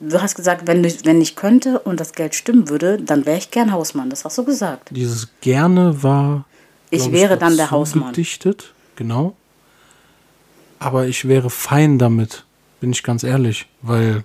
Du 0.00 0.20
hast 0.20 0.34
gesagt, 0.34 0.66
wenn 0.66 0.82
ich, 0.84 1.04
wenn 1.04 1.20
ich 1.20 1.36
könnte 1.36 1.78
und 1.78 2.00
das 2.00 2.12
Geld 2.12 2.34
stimmen 2.34 2.68
würde, 2.68 3.00
dann 3.00 3.26
wäre 3.26 3.38
ich 3.38 3.50
gern 3.50 3.72
Hausmann. 3.72 4.10
Das 4.10 4.24
hast 4.24 4.36
du 4.38 4.44
gesagt. 4.44 4.90
Dieses 4.90 5.28
gerne 5.40 6.02
war. 6.02 6.44
Ich 6.90 7.10
wäre 7.12 7.36
dann 7.38 7.56
der 7.56 7.70
Hausmann. 7.70 8.10
Gedichtet, 8.10 8.74
genau. 8.96 9.34
Aber 10.78 11.06
ich 11.06 11.26
wäre 11.26 11.50
fein 11.50 11.98
damit, 11.98 12.44
bin 12.80 12.92
ich 12.92 13.02
ganz 13.02 13.22
ehrlich, 13.22 13.66
weil 13.82 14.24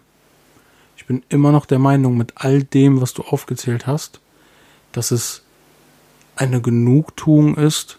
ich 0.97 1.05
bin 1.05 1.23
immer 1.29 1.51
noch 1.51 1.65
der 1.65 1.79
Meinung, 1.79 2.17
mit 2.17 2.33
all 2.35 2.63
dem, 2.63 3.01
was 3.01 3.13
du 3.13 3.23
aufgezählt 3.23 3.87
hast, 3.87 4.19
dass 4.91 5.11
es 5.11 5.43
eine 6.35 6.61
Genugtuung 6.61 7.55
ist, 7.55 7.97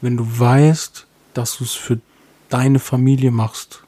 wenn 0.00 0.16
du 0.16 0.26
weißt, 0.26 1.06
dass 1.32 1.58
du 1.58 1.64
es 1.64 1.72
für 1.72 1.98
deine 2.50 2.78
Familie 2.78 3.30
machst. 3.30 3.82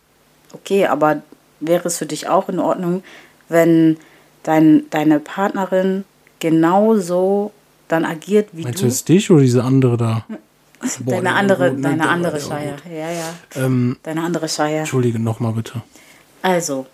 Okay, 0.53 0.87
aber 0.87 1.23
wäre 1.61 1.89
es 1.89 1.99
für 1.99 2.07
dich 2.07 2.29
auch 2.29 2.49
in 2.49 2.59
Ordnung, 2.59 3.03
wenn 3.49 3.97
dein, 4.43 4.85
deine 4.91 5.21
Partnerin 5.21 6.05
genauso 6.41 7.53
dann 7.89 8.05
agiert 8.05 8.49
wie 8.53 8.63
Meinst 8.63 8.81
du 8.81 8.83
du? 8.85 8.89
jetzt 8.89 9.09
dich 9.09 9.31
oder 9.31 9.41
diese 9.41 9.63
andere 9.63 9.97
da? 9.97 10.27
Boah, 11.01 11.15
deine 11.17 11.35
andere, 11.35 11.71
gut, 11.71 11.79
ne, 11.81 11.89
deine 11.89 12.09
andere 12.09 12.41
Scheier. 12.41 12.77
Ja, 12.89 13.11
ja. 13.11 13.35
Ähm, 13.55 13.97
Deine 14.03 14.23
andere 14.23 14.49
Scheier. 14.49 14.81
Entschuldige, 14.81 15.19
nochmal 15.19 15.53
bitte. 15.53 15.83
Also, 16.43 16.87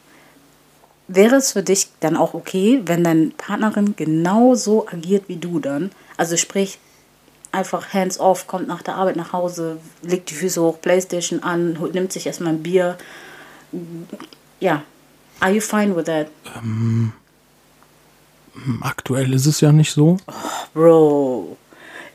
wäre 1.09 1.37
es 1.37 1.52
für 1.52 1.62
dich 1.62 1.88
dann 2.00 2.16
auch 2.16 2.33
okay, 2.35 2.81
wenn 2.87 3.02
deine 3.02 3.31
Partnerin 3.37 3.95
genauso 3.97 4.87
agiert 4.88 5.25
wie 5.26 5.37
du 5.37 5.59
dann? 5.59 5.90
Also 6.16 6.37
sprich, 6.37 6.78
einfach 7.50 7.92
hands 7.92 8.21
off, 8.21 8.47
kommt 8.47 8.69
nach 8.69 8.83
der 8.83 8.95
Arbeit 8.95 9.16
nach 9.16 9.33
Hause, 9.33 9.78
legt 10.02 10.31
die 10.31 10.35
Füße 10.35 10.62
hoch, 10.62 10.81
Playstation 10.81 11.42
an, 11.42 11.76
nimmt 11.92 12.12
sich 12.12 12.26
erstmal 12.26 12.52
ein 12.52 12.62
Bier. 12.62 12.97
Ja. 14.62 14.85
Are 15.40 15.50
you 15.52 15.61
fine 15.61 15.97
with 15.97 16.04
that? 16.04 16.28
Aktuell 18.81 19.33
ist 19.35 19.47
es 19.47 19.61
ja 19.61 19.73
nicht 19.73 19.92
so. 19.92 20.19
Bro, 20.73 21.57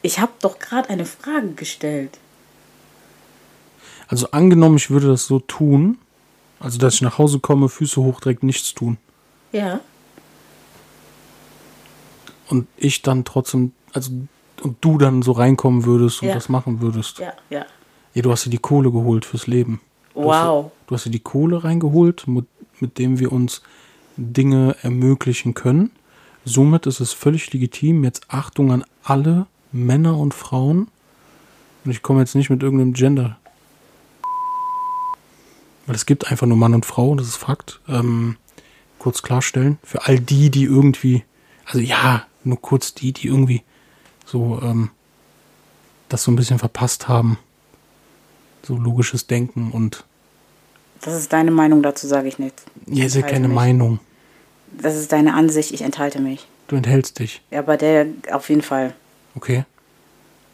ich 0.01 0.19
habe 0.19 0.31
doch 0.39 0.57
gerade 0.57 0.89
eine 0.89 1.05
Frage 1.05 1.49
gestellt. 1.55 2.17
Also 4.07 4.31
angenommen, 4.31 4.77
ich 4.77 4.89
würde 4.89 5.07
das 5.07 5.25
so 5.25 5.39
tun, 5.39 5.97
also 6.61 6.77
dass 6.79 6.93
ich 6.95 7.01
nach 7.01 7.17
Hause 7.17 7.39
komme, 7.39 7.67
Füße 7.67 8.01
hoch, 8.01 8.21
direkt 8.21 8.43
nichts 8.43 8.73
tun. 8.73 8.97
Ja. 9.51 9.81
Und 12.47 12.67
ich 12.77 13.01
dann 13.01 13.25
trotzdem, 13.25 13.73
also 13.91 14.11
und 14.61 14.77
du 14.79 14.97
dann 14.97 15.21
so 15.21 15.33
reinkommen 15.33 15.83
würdest 15.83 16.21
und 16.21 16.29
Ja. 16.29 16.33
das 16.35 16.47
machen 16.47 16.79
würdest. 16.79 17.19
Ja, 17.19 17.33
ja. 17.49 17.65
Ja, 18.13 18.21
du 18.21 18.31
hast 18.31 18.45
dir 18.45 18.49
die 18.51 18.57
Kohle 18.57 18.89
geholt 18.89 19.25
fürs 19.25 19.47
Leben. 19.47 19.81
Du 20.17 20.33
hast, 20.33 20.45
Wow. 20.45 20.71
du 20.87 20.95
hast 20.95 21.05
dir 21.05 21.11
die 21.11 21.19
Kohle 21.19 21.63
reingeholt, 21.63 22.27
mit, 22.27 22.45
mit 22.79 22.97
dem 22.97 23.19
wir 23.19 23.31
uns 23.31 23.61
Dinge 24.17 24.75
ermöglichen 24.81 25.53
können. 25.53 25.91
Somit 26.43 26.87
ist 26.87 26.99
es 26.99 27.13
völlig 27.13 27.53
legitim, 27.53 28.03
jetzt 28.03 28.23
Achtung 28.29 28.71
an 28.71 28.83
alle 29.03 29.45
Männer 29.71 30.17
und 30.17 30.33
Frauen. 30.33 30.87
Und 31.85 31.91
ich 31.91 32.01
komme 32.01 32.21
jetzt 32.21 32.33
nicht 32.35 32.49
mit 32.49 32.63
irgendeinem 32.63 32.93
Gender. 32.93 33.37
Weil 35.85 35.95
es 35.95 36.05
gibt 36.05 36.31
einfach 36.31 36.47
nur 36.47 36.57
Mann 36.57 36.73
und 36.73 36.85
Frau, 36.85 37.15
das 37.15 37.27
ist 37.27 37.37
Fakt. 37.37 37.79
Ähm, 37.87 38.37
kurz 38.97 39.21
klarstellen. 39.21 39.77
Für 39.83 40.05
all 40.07 40.19
die, 40.19 40.49
die 40.49 40.63
irgendwie, 40.63 41.23
also 41.65 41.79
ja, 41.79 42.25
nur 42.43 42.59
kurz 42.59 42.93
die, 42.93 43.13
die 43.13 43.27
irgendwie 43.27 43.61
so 44.25 44.59
ähm, 44.63 44.89
das 46.09 46.23
so 46.23 46.31
ein 46.31 46.35
bisschen 46.35 46.59
verpasst 46.59 47.07
haben. 47.07 47.37
So 48.63 48.75
logisches 48.75 49.27
Denken 49.27 49.71
und 49.71 50.03
Das 51.01 51.13
ist 51.15 51.31
deine 51.33 51.51
Meinung 51.51 51.81
dazu, 51.83 52.07
sage 52.07 52.27
ich 52.27 52.39
nichts. 52.39 52.63
ja, 52.87 53.05
ist 53.05 53.15
ja 53.15 53.21
keine 53.21 53.47
mich. 53.47 53.55
Meinung. 53.55 53.99
Das 54.81 54.95
ist 54.95 55.11
deine 55.11 55.33
Ansicht, 55.33 55.71
ich 55.71 55.81
enthalte 55.81 56.19
mich. 56.19 56.47
Du 56.67 56.75
enthältst 56.75 57.19
dich. 57.19 57.41
Ja, 57.51 57.61
bei 57.61 57.77
der 57.77 58.07
auf 58.31 58.49
jeden 58.49 58.61
Fall. 58.61 58.93
Okay. 59.35 59.63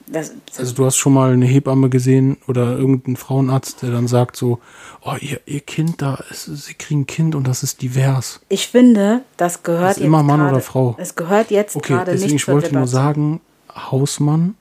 Das, 0.05 0.33
Also 0.57 0.73
du 0.75 0.85
hast 0.85 0.97
schon 0.97 1.13
mal 1.13 1.31
eine 1.31 1.45
Hebamme 1.45 1.89
gesehen 1.89 2.37
oder 2.47 2.77
irgendeinen 2.77 3.15
Frauenarzt, 3.15 3.81
der 3.81 3.91
dann 3.91 4.07
sagt 4.09 4.35
so, 4.35 4.59
oh, 5.01 5.15
ihr, 5.19 5.39
ihr 5.45 5.61
Kind 5.61 6.01
da, 6.01 6.21
es, 6.29 6.43
sie 6.43 6.73
kriegen 6.73 7.01
ein 7.01 7.07
Kind 7.07 7.35
und 7.35 7.47
das 7.47 7.63
ist 7.63 7.81
divers. 7.81 8.41
ich 8.49 8.67
finde, 8.67 9.21
das 9.37 9.63
gehört 9.63 9.91
Das 9.91 9.97
ist 9.97 10.03
immer 10.03 10.17
jetzt 10.19 10.27
Mann 10.27 10.39
gerade, 10.41 10.51
oder 10.55 10.61
Frau. 10.61 10.95
Es 10.99 11.15
gehört 11.15 11.51
jetzt 11.51 11.77
Okay, 11.77 11.93
gerade 11.93 12.11
deswegen 12.11 12.33
nicht 12.33 12.41
ich 12.43 12.47
wollte 12.49 12.73
nur 12.75 12.85
sagen, 12.85 13.39
Hausmann 13.73 14.55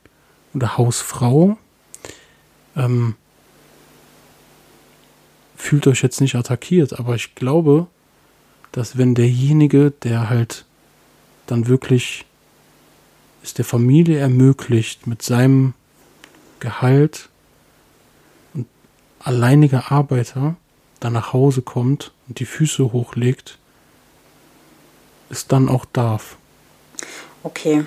oder 0.53 0.77
Hausfrau, 0.77 1.57
ähm, 2.77 3.15
fühlt 5.73 5.87
euch 5.87 6.03
jetzt 6.03 6.21
nicht 6.21 6.35
attackiert, 6.35 6.99
aber 6.99 7.15
ich 7.15 7.33
glaube, 7.33 7.87
dass 8.73 8.95
wenn 8.95 9.15
derjenige, 9.15 9.89
der 9.89 10.29
halt 10.29 10.65
dann 11.47 11.65
wirklich 11.65 12.25
es 13.41 13.55
der 13.55 13.65
Familie 13.65 14.19
ermöglicht, 14.19 15.07
mit 15.07 15.23
seinem 15.23 15.73
Gehalt 16.59 17.29
und 18.53 18.67
alleiniger 19.17 19.91
Arbeiter 19.91 20.57
dann 20.99 21.13
nach 21.13 21.33
Hause 21.33 21.63
kommt 21.63 22.11
und 22.27 22.39
die 22.39 22.45
Füße 22.45 22.93
hochlegt, 22.93 23.57
es 25.31 25.47
dann 25.47 25.69
auch 25.69 25.85
darf. 25.85 26.37
Okay. 27.41 27.83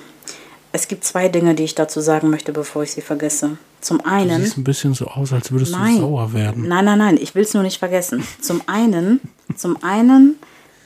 Es 0.72 0.88
gibt 0.88 1.04
zwei 1.04 1.28
Dinge, 1.28 1.54
die 1.54 1.62
ich 1.62 1.76
dazu 1.76 2.00
sagen 2.00 2.30
möchte, 2.30 2.52
bevor 2.52 2.82
ich 2.82 2.90
sie 2.90 3.00
vergesse. 3.00 3.58
Zum 3.86 3.98
Du 3.98 4.04
einen. 4.06 4.42
siehst 4.42 4.56
ein 4.58 4.64
bisschen 4.64 4.94
so 4.94 5.06
aus, 5.06 5.32
als 5.32 5.52
würdest 5.52 5.72
Nein. 5.72 5.94
du 5.94 6.00
sauer 6.00 6.32
werden. 6.32 6.66
Nein, 6.66 6.84
nein, 6.84 6.98
nein, 6.98 7.18
ich 7.20 7.34
will 7.34 7.42
es 7.42 7.54
nur 7.54 7.62
nicht 7.62 7.78
vergessen. 7.78 8.26
Zum 8.40 8.60
einen, 8.66 9.20
zum 9.56 9.82
einen 9.82 10.36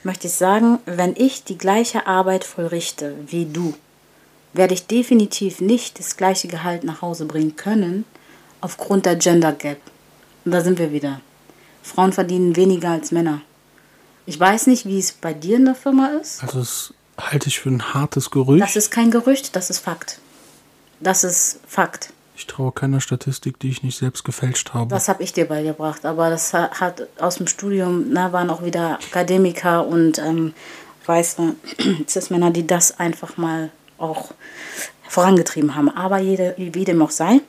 möchte 0.05 0.27
ich 0.27 0.35
sagen, 0.35 0.79
wenn 0.87 1.15
ich 1.17 1.45
die 1.45 1.57
gleiche 1.59 2.07
Arbeit 2.07 2.45
vollrichte 2.45 3.15
wie 3.27 3.47
du, 3.47 3.75
werde 4.53 4.75
ich 4.75 4.87
definitiv 4.87 5.61
nicht 5.61 5.99
das 5.99 6.17
gleiche 6.17 6.49
Gehalt 6.49 6.85
nach 6.85 7.01
Hause 7.03 7.25
bringen 7.25 7.57
können, 7.57 8.05
aufgrund 8.61 9.07
der 9.07 9.17
Gender 9.17 9.53
Gap. 9.53 9.81
Und 10.45 10.53
da 10.53 10.61
sind 10.61 10.79
wir 10.79 10.93
wieder. 10.93 11.21
Frauen 11.83 12.13
verdienen 12.13 12.57
weniger 12.57 12.91
als 12.91 13.13
Männer. 13.13 13.41
Ich 14.27 14.39
weiß 14.39 14.67
nicht, 14.67 14.85
wie 14.87 14.99
es 14.99 15.13
bei 15.13 15.33
dir 15.33 15.57
in 15.57 15.65
der 15.65 15.75
Firma 15.75 16.09
ist. 16.21 16.43
Also 16.43 16.59
das 16.59 16.95
halte 17.19 17.49
ich 17.49 17.61
für 17.61 17.71
ein 17.71 17.95
hartes 17.95 18.31
Gerücht. 18.31 18.63
Das 18.63 18.77
ist 18.77 18.91
kein 18.91 19.11
Gerücht, 19.11 19.57
das 19.57 19.71
ist 19.71 19.79
Fakt. 19.79 20.19
Das 21.01 21.25
ist 21.25 21.61
Fakt. 21.67 22.13
Ich 22.41 22.47
traue 22.47 22.73
keiner 22.73 23.01
Statistik, 23.03 23.59
die 23.61 23.69
ich 23.69 23.83
nicht 23.83 23.99
selbst 23.99 24.25
gefälscht 24.25 24.73
habe. 24.73 24.89
Das 24.89 25.09
habe 25.09 25.23
ich 25.23 25.33
dir 25.35 25.45
beigebracht, 25.47 26.07
aber 26.07 26.31
das 26.31 26.55
ha- 26.55 26.71
hat 26.73 27.07
aus 27.19 27.37
dem 27.37 27.47
Studium, 27.47 28.07
na, 28.13 28.33
waren 28.33 28.49
auch 28.49 28.65
wieder 28.65 28.95
Akademiker 29.11 29.87
und 29.87 30.19
ähm, 30.19 30.55
weiße 31.05 31.55
Cis-Männer, 32.09 32.51
die 32.51 32.67
das 32.67 32.99
einfach 32.99 33.37
mal 33.37 33.71
auch 33.99 34.33
vorangetrieben 35.07 35.75
haben. 35.75 35.91
Aber 35.91 36.19
jede, 36.19 36.55
wie 36.57 36.85
dem 36.85 37.03
auch 37.03 37.11
sei. 37.11 37.41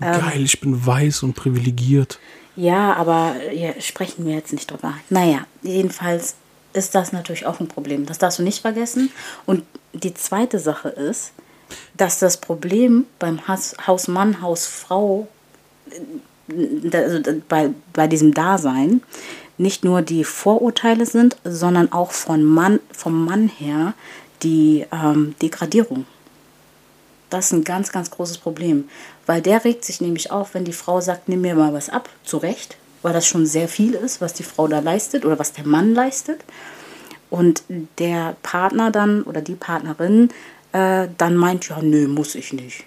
ähm, 0.00 0.20
Geil, 0.20 0.42
ich 0.42 0.60
bin 0.60 0.84
weiß 0.84 1.22
und 1.22 1.34
privilegiert. 1.34 2.18
Ja, 2.56 2.94
aber 2.94 3.36
hier 3.50 3.80
sprechen 3.80 4.26
wir 4.26 4.34
jetzt 4.34 4.52
nicht 4.52 4.70
drüber. 4.70 4.94
Naja, 5.08 5.46
jedenfalls 5.62 6.34
ist 6.72 6.94
das 6.96 7.12
natürlich 7.12 7.46
auch 7.46 7.60
ein 7.60 7.68
Problem. 7.68 8.06
Das 8.06 8.18
darfst 8.18 8.38
du 8.40 8.42
nicht 8.42 8.60
vergessen. 8.60 9.10
Und 9.46 9.62
die 9.92 10.14
zweite 10.14 10.58
Sache 10.58 10.88
ist, 10.88 11.32
dass 11.96 12.18
das 12.18 12.36
Problem 12.36 13.06
beim 13.18 13.46
Haus, 13.48 13.74
Hausmann, 13.86 14.40
Hausfrau, 14.42 15.28
äh, 15.90 16.96
also 16.96 17.18
da- 17.18 17.32
bei, 17.48 17.70
bei 17.92 18.06
diesem 18.06 18.34
Dasein, 18.34 19.02
nicht 19.58 19.84
nur 19.84 20.02
die 20.02 20.24
Vorurteile 20.24 21.06
sind, 21.06 21.36
sondern 21.44 21.92
auch 21.92 22.12
von 22.12 22.42
Mann, 22.44 22.80
vom 22.92 23.24
Mann 23.24 23.48
her 23.48 23.94
die 24.42 24.86
ähm, 24.92 25.34
Degradierung. 25.40 26.06
Das 27.30 27.46
ist 27.46 27.52
ein 27.52 27.64
ganz, 27.64 27.92
ganz 27.92 28.10
großes 28.10 28.38
Problem, 28.38 28.88
weil 29.24 29.40
der 29.40 29.64
regt 29.64 29.84
sich 29.84 30.00
nämlich 30.00 30.30
auf, 30.30 30.54
wenn 30.54 30.64
die 30.64 30.72
Frau 30.72 31.00
sagt, 31.00 31.28
nimm 31.28 31.42
mir 31.42 31.54
mal 31.54 31.72
was 31.72 31.88
ab, 31.88 32.08
zu 32.24 32.36
Recht, 32.38 32.76
weil 33.02 33.12
das 33.12 33.26
schon 33.26 33.46
sehr 33.46 33.68
viel 33.68 33.94
ist, 33.94 34.20
was 34.20 34.34
die 34.34 34.42
Frau 34.42 34.68
da 34.68 34.80
leistet 34.80 35.24
oder 35.24 35.38
was 35.38 35.52
der 35.52 35.66
Mann 35.66 35.94
leistet. 35.94 36.40
Und 37.30 37.62
der 37.98 38.36
Partner 38.42 38.90
dann 38.90 39.22
oder 39.22 39.40
die 39.40 39.54
Partnerin 39.54 40.28
äh, 40.72 41.08
dann 41.18 41.36
meint, 41.36 41.68
ja, 41.68 41.80
nö, 41.82 42.08
muss 42.08 42.34
ich 42.34 42.52
nicht. 42.52 42.84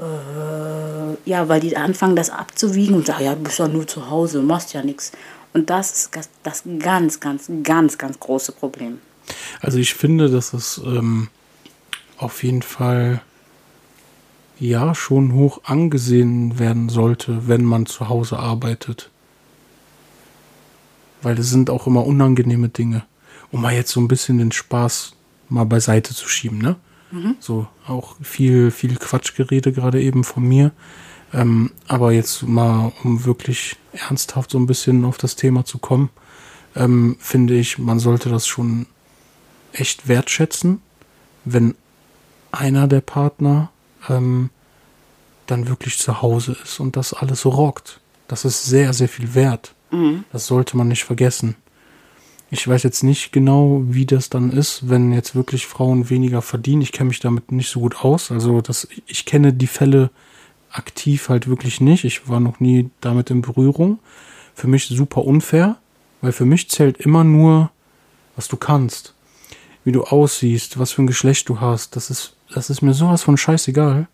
Äh, 0.00 1.30
ja, 1.30 1.48
weil 1.48 1.60
die 1.60 1.76
anfangen, 1.76 2.16
das 2.16 2.30
abzuwiegen 2.30 2.94
und 2.94 3.06
sagen, 3.06 3.24
ja, 3.24 3.34
du 3.34 3.42
bist 3.42 3.58
ja 3.58 3.68
nur 3.68 3.86
zu 3.86 4.10
Hause, 4.10 4.42
machst 4.42 4.72
ja 4.72 4.82
nichts. 4.82 5.12
Und 5.52 5.68
das 5.68 5.92
ist 5.92 6.16
das, 6.16 6.30
das 6.42 6.62
ganz, 6.78 7.20
ganz, 7.20 7.50
ganz, 7.62 7.98
ganz 7.98 8.18
große 8.18 8.52
Problem. 8.52 8.98
Also 9.60 9.78
ich 9.78 9.94
finde, 9.94 10.30
dass 10.30 10.54
es 10.54 10.80
ähm, 10.84 11.28
auf 12.16 12.42
jeden 12.42 12.62
Fall 12.62 13.20
ja 14.58 14.94
schon 14.94 15.34
hoch 15.34 15.60
angesehen 15.64 16.58
werden 16.58 16.88
sollte, 16.88 17.48
wenn 17.48 17.64
man 17.64 17.86
zu 17.86 18.08
Hause 18.08 18.38
arbeitet. 18.38 19.10
Weil 21.20 21.38
es 21.38 21.50
sind 21.50 21.68
auch 21.68 21.86
immer 21.86 22.06
unangenehme 22.06 22.68
Dinge. 22.68 23.04
Um 23.50 23.60
mal 23.60 23.74
jetzt 23.74 23.90
so 23.90 24.00
ein 24.00 24.08
bisschen 24.08 24.38
den 24.38 24.52
Spaß 24.52 25.12
mal 25.50 25.64
beiseite 25.64 26.14
zu 26.14 26.26
schieben, 26.26 26.58
ne? 26.58 26.76
Mhm. 27.12 27.36
So, 27.38 27.66
auch 27.86 28.16
viel, 28.22 28.70
viel 28.70 28.96
Quatschgerede 28.96 29.72
gerade 29.72 30.02
eben 30.02 30.24
von 30.24 30.42
mir. 30.42 30.72
Ähm, 31.32 31.70
aber 31.86 32.12
jetzt 32.12 32.42
mal, 32.42 32.92
um 33.04 33.24
wirklich 33.24 33.76
ernsthaft 33.92 34.50
so 34.50 34.58
ein 34.58 34.66
bisschen 34.66 35.04
auf 35.04 35.18
das 35.18 35.36
Thema 35.36 35.64
zu 35.64 35.78
kommen, 35.78 36.10
ähm, 36.74 37.16
finde 37.20 37.54
ich, 37.54 37.78
man 37.78 37.98
sollte 37.98 38.28
das 38.28 38.46
schon 38.46 38.86
echt 39.72 40.08
wertschätzen, 40.08 40.82
wenn 41.44 41.74
einer 42.50 42.88
der 42.88 43.00
Partner 43.00 43.70
ähm, 44.08 44.50
dann 45.46 45.68
wirklich 45.68 45.98
zu 45.98 46.22
Hause 46.22 46.56
ist 46.62 46.80
und 46.80 46.96
das 46.96 47.14
alles 47.14 47.44
rockt. 47.44 48.00
Das 48.28 48.44
ist 48.44 48.64
sehr, 48.64 48.92
sehr 48.92 49.08
viel 49.08 49.34
wert. 49.34 49.74
Mhm. 49.90 50.24
Das 50.32 50.46
sollte 50.46 50.76
man 50.76 50.88
nicht 50.88 51.04
vergessen. 51.04 51.56
Ich 52.54 52.68
weiß 52.68 52.82
jetzt 52.82 53.02
nicht 53.02 53.32
genau, 53.32 53.80
wie 53.86 54.04
das 54.04 54.28
dann 54.28 54.50
ist, 54.50 54.90
wenn 54.90 55.10
jetzt 55.10 55.34
wirklich 55.34 55.66
Frauen 55.66 56.10
weniger 56.10 56.42
verdienen. 56.42 56.82
Ich 56.82 56.92
kenne 56.92 57.08
mich 57.08 57.18
damit 57.18 57.50
nicht 57.50 57.70
so 57.70 57.80
gut 57.80 58.04
aus. 58.04 58.30
Also 58.30 58.60
das, 58.60 58.86
ich 59.06 59.24
kenne 59.24 59.54
die 59.54 59.66
Fälle 59.66 60.10
aktiv 60.70 61.30
halt 61.30 61.48
wirklich 61.48 61.80
nicht. 61.80 62.04
Ich 62.04 62.28
war 62.28 62.40
noch 62.40 62.60
nie 62.60 62.90
damit 63.00 63.30
in 63.30 63.40
Berührung. 63.40 64.00
Für 64.54 64.66
mich 64.66 64.86
super 64.86 65.24
unfair, 65.24 65.78
weil 66.20 66.32
für 66.32 66.44
mich 66.44 66.68
zählt 66.68 66.98
immer 66.98 67.24
nur, 67.24 67.70
was 68.36 68.48
du 68.48 68.58
kannst, 68.58 69.14
wie 69.84 69.92
du 69.92 70.04
aussiehst, 70.04 70.78
was 70.78 70.92
für 70.92 71.00
ein 71.00 71.06
Geschlecht 71.06 71.48
du 71.48 71.58
hast. 71.58 71.96
Das 71.96 72.10
ist, 72.10 72.36
das 72.54 72.68
ist 72.68 72.82
mir 72.82 72.92
sowas 72.92 73.22
von 73.22 73.38
scheißegal. 73.38 74.08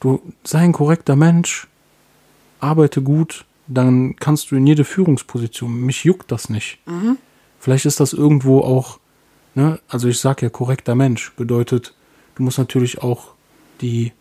Du 0.00 0.22
sei 0.44 0.60
ein 0.60 0.72
korrekter 0.72 1.14
Mensch, 1.14 1.68
arbeite 2.58 3.02
gut, 3.02 3.44
dann 3.66 4.16
kannst 4.16 4.50
du 4.50 4.56
in 4.56 4.66
jede 4.66 4.84
Führungsposition. 4.84 5.78
Mich 5.82 6.04
juckt 6.04 6.32
das 6.32 6.48
nicht. 6.48 6.78
Mhm. 6.86 7.18
Vielleicht 7.60 7.84
ist 7.84 8.00
das 8.00 8.14
irgendwo 8.14 8.60
auch, 8.60 8.98
ne, 9.54 9.78
also 9.86 10.08
ich 10.08 10.18
sag 10.18 10.42
ja 10.42 10.48
korrekter 10.48 10.94
Mensch, 10.94 11.32
bedeutet, 11.36 11.94
du 12.34 12.42
musst 12.42 12.58
natürlich 12.58 13.02
auch 13.02 13.34
die, 13.82 14.12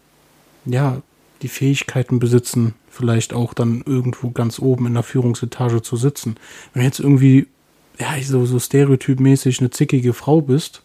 ja, 0.65 1.01
die 1.41 1.47
Fähigkeiten 1.47 2.19
besitzen, 2.19 2.75
vielleicht 2.89 3.33
auch 3.33 3.53
dann 3.53 3.81
irgendwo 3.85 4.31
ganz 4.31 4.59
oben 4.59 4.85
in 4.87 4.93
der 4.93 5.03
Führungsetage 5.03 5.81
zu 5.81 5.95
sitzen. 5.95 6.35
Wenn 6.73 6.81
du 6.81 6.85
jetzt 6.85 6.99
irgendwie, 6.99 7.47
ja, 7.97 8.21
so, 8.21 8.45
so 8.45 8.59
stereotypmäßig 8.59 9.59
eine 9.59 9.69
zickige 9.69 10.13
Frau 10.13 10.41
bist, 10.41 10.83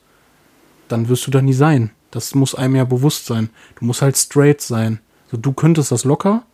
dann 0.87 1.09
wirst 1.09 1.27
du 1.27 1.33
da 1.33 1.43
nie 1.43 1.55
sein. 1.55 1.91
Das 2.13 2.37
muss 2.37 2.55
einem 2.55 2.77
ja 2.77 2.85
bewusst 2.85 3.27
sein. 3.27 3.51
Du 3.81 3.85
musst 3.85 4.01
halt 4.01 4.17
straight 4.17 4.61
sein. 4.61 5.01
So, 5.29 5.37
du 5.37 5.53
könntest 5.53 5.91
das 5.91 6.05
locker, 6.05 6.45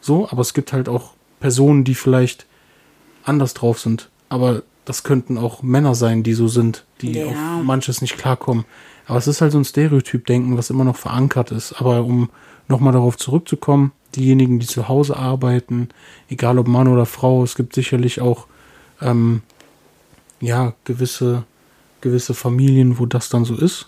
so, 0.00 0.28
aber 0.28 0.42
es 0.42 0.54
gibt 0.54 0.72
halt 0.72 0.88
auch 0.88 1.14
Personen, 1.38 1.84
die 1.84 1.94
vielleicht 1.94 2.46
anders 3.22 3.54
drauf 3.54 3.78
sind. 3.78 4.10
Aber 4.28 4.62
das 4.86 5.02
könnten 5.02 5.36
auch 5.36 5.62
Männer 5.62 5.94
sein, 5.94 6.22
die 6.22 6.32
so 6.32 6.48
sind, 6.48 6.86
die 7.02 7.12
ja. 7.12 7.26
auf 7.26 7.62
manches 7.62 8.00
nicht 8.00 8.16
klarkommen. 8.16 8.64
Aber 9.06 9.18
es 9.18 9.26
ist 9.26 9.42
halt 9.42 9.52
so 9.52 9.58
ein 9.58 9.64
Stereotyp-Denken, 9.64 10.56
was 10.56 10.70
immer 10.70 10.84
noch 10.84 10.96
verankert 10.96 11.50
ist. 11.52 11.74
Aber 11.74 12.04
um 12.04 12.30
nochmal 12.68 12.94
darauf 12.94 13.18
zurückzukommen, 13.18 13.92
diejenigen, 14.14 14.58
die 14.58 14.66
zu 14.66 14.88
Hause 14.88 15.16
arbeiten, 15.16 15.90
egal 16.30 16.58
ob 16.58 16.68
Mann 16.68 16.88
oder 16.88 17.04
Frau, 17.04 17.44
es 17.44 17.54
gibt 17.54 17.74
sicherlich 17.74 18.20
auch 18.20 18.46
ähm, 19.02 19.42
ja 20.40 20.72
gewisse 20.84 21.44
gewisse 22.00 22.34
Familien, 22.34 22.98
wo 22.98 23.06
das 23.06 23.28
dann 23.28 23.44
so 23.44 23.56
ist. 23.56 23.86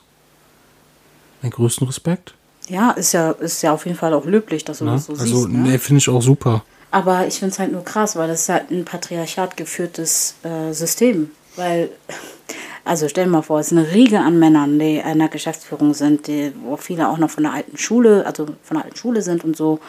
Mein 1.42 1.53
größten 1.53 1.87
Respekt. 1.87 2.35
Ja, 2.68 2.90
ist 2.90 3.12
ja, 3.12 3.31
ist 3.31 3.62
ja 3.62 3.73
auf 3.73 3.87
jeden 3.87 3.96
Fall 3.96 4.12
auch 4.12 4.27
löblich, 4.27 4.64
dass 4.64 4.79
du 4.79 4.85
Na, 4.85 4.94
das 4.94 5.07
so 5.07 5.12
also, 5.12 5.25
siehst. 5.25 5.49
Ne? 5.49 5.59
Nee, 5.59 5.79
finde 5.79 5.99
ich 5.99 6.09
auch 6.09 6.20
super. 6.20 6.64
Aber 6.90 7.27
ich 7.27 7.38
finde 7.38 7.53
es 7.53 7.59
halt 7.59 7.72
nur 7.72 7.85
krass, 7.85 8.16
weil 8.16 8.29
das 8.29 8.42
ist 8.42 8.48
halt 8.48 8.70
ein 8.70 8.85
Patriarchat 8.85 9.57
geführtes 9.57 10.37
äh, 10.42 10.72
System. 10.72 11.31
Weil, 11.57 11.90
also 12.85 13.09
stell 13.09 13.24
dir 13.24 13.31
mal 13.31 13.42
vor, 13.42 13.61
es 13.61 13.72
ist 13.72 13.79
eine 13.79 13.92
Riege 13.92 14.20
an 14.20 14.38
Männern, 14.38 14.79
die 14.79 14.98
in 14.98 15.18
der 15.18 15.29
Geschäftsführung 15.29 15.92
sind, 15.92 16.27
die, 16.27 16.53
wo 16.62 16.77
viele 16.77 17.09
auch 17.09 17.18
noch 17.18 17.31
von 17.31 17.44
der 17.44 17.53
alten 17.53 17.77
Schule, 17.77 18.24
also 18.24 18.46
von 18.62 18.77
der 18.77 18.85
alten 18.85 18.96
Schule 18.96 19.22
sind 19.22 19.44
und 19.44 19.57
so. 19.57 19.81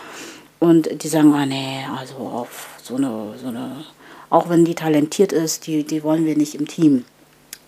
Und 0.59 1.03
die 1.03 1.07
sagen, 1.07 1.33
oh 1.33 1.45
nee, 1.45 1.85
also 1.97 2.15
auf 2.15 2.67
so 2.81 2.95
eine, 2.95 3.33
so 3.41 3.47
eine, 3.47 3.85
auch 4.29 4.49
wenn 4.49 4.65
die 4.65 4.75
talentiert 4.75 5.31
ist, 5.31 5.67
die, 5.67 5.83
die 5.85 6.03
wollen 6.03 6.25
wir 6.25 6.35
nicht 6.35 6.55
im 6.55 6.67
Team. 6.67 7.05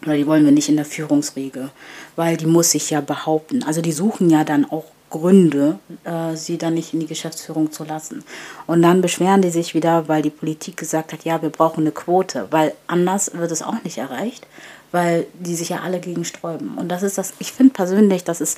Oder 0.04 0.18
die 0.18 0.28
wollen 0.28 0.44
wir 0.44 0.52
nicht 0.52 0.68
in 0.68 0.76
der 0.76 0.86
Führungsriege, 0.86 1.70
weil 2.16 2.36
die 2.36 2.48
muss 2.48 2.72
sich 2.72 2.90
ja 2.90 3.02
behaupten. 3.02 3.64
Also 3.64 3.82
die 3.82 3.92
suchen 3.92 4.30
ja 4.30 4.44
dann 4.44 4.66
auch 4.70 4.86
Gründe, 5.12 5.78
äh, 6.04 6.36
sie 6.36 6.58
dann 6.58 6.74
nicht 6.74 6.94
in 6.94 7.02
die 7.02 7.06
Geschäftsführung 7.06 7.72
zu 7.72 7.84
lassen. 7.84 8.24
Und 8.66 8.82
dann 8.82 9.02
beschweren 9.02 9.44
die 9.44 9.52
sich 9.52 9.76
wieder, 9.76 10.08
weil 10.08 10.24
die 10.24 10.32
Politik 10.32 10.78
gesagt 10.78 11.14
hat, 11.14 11.24
ja, 11.24 11.42
wir 11.42 11.50
brauchen 11.50 11.82
eine 11.82 11.92
Quote, 11.92 12.48
weil 12.50 12.74
anders 12.88 13.32
wird 13.36 13.52
es 13.52 13.62
auch 13.62 13.84
nicht 13.84 14.00
erreicht, 14.00 14.48
weil 14.92 15.28
die 15.34 15.56
sich 15.56 15.70
ja 15.70 15.82
alle 15.82 16.00
gegen 16.00 16.26
sträuben. 16.26 16.78
Und 16.78 16.90
das 16.90 17.04
ist 17.04 17.18
das, 17.18 17.34
ich 17.38 17.52
finde 17.52 17.74
persönlich, 17.74 18.24
das 18.24 18.42
ist 18.42 18.58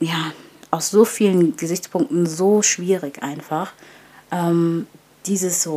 ja 0.00 0.32
aus 0.70 0.90
so 0.90 1.04
vielen 1.04 1.56
Gesichtspunkten 1.56 2.26
so 2.26 2.62
schwierig 2.62 3.22
einfach. 3.22 3.72
Ähm, 4.30 4.86
dieses 5.26 5.68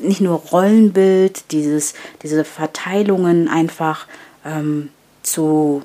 nicht 0.00 0.20
nur 0.20 0.36
Rollenbild, 0.36 1.50
dieses, 1.50 1.94
diese 2.22 2.44
Verteilungen 2.44 3.48
einfach 3.48 4.06
ähm, 4.44 4.90
zu, 5.22 5.82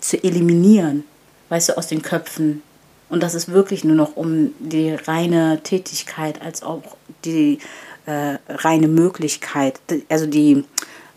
zu 0.00 0.22
eliminieren 0.22 1.04
weißt 1.50 1.68
du, 1.68 1.76
aus 1.76 1.88
den 1.88 2.00
Köpfen. 2.00 2.62
Und 3.10 3.22
das 3.22 3.34
ist 3.34 3.50
wirklich 3.50 3.84
nur 3.84 3.96
noch 3.96 4.16
um 4.16 4.54
die 4.58 4.92
reine 4.94 5.60
Tätigkeit 5.62 6.40
als 6.40 6.62
auch 6.62 6.82
die 7.24 7.58
äh, 8.06 8.38
reine 8.48 8.88
Möglichkeit. 8.88 9.80
Also 10.08 10.26
die, 10.26 10.64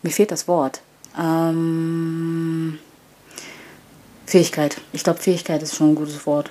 mir 0.02 0.10
fehlt 0.10 0.30
das 0.30 0.46
Wort. 0.46 0.82
Ähm, 1.18 2.78
Fähigkeit. 4.26 4.80
Ich 4.92 5.04
glaube, 5.04 5.20
Fähigkeit 5.20 5.62
ist 5.62 5.76
schon 5.76 5.92
ein 5.92 5.94
gutes 5.94 6.26
Wort. 6.26 6.50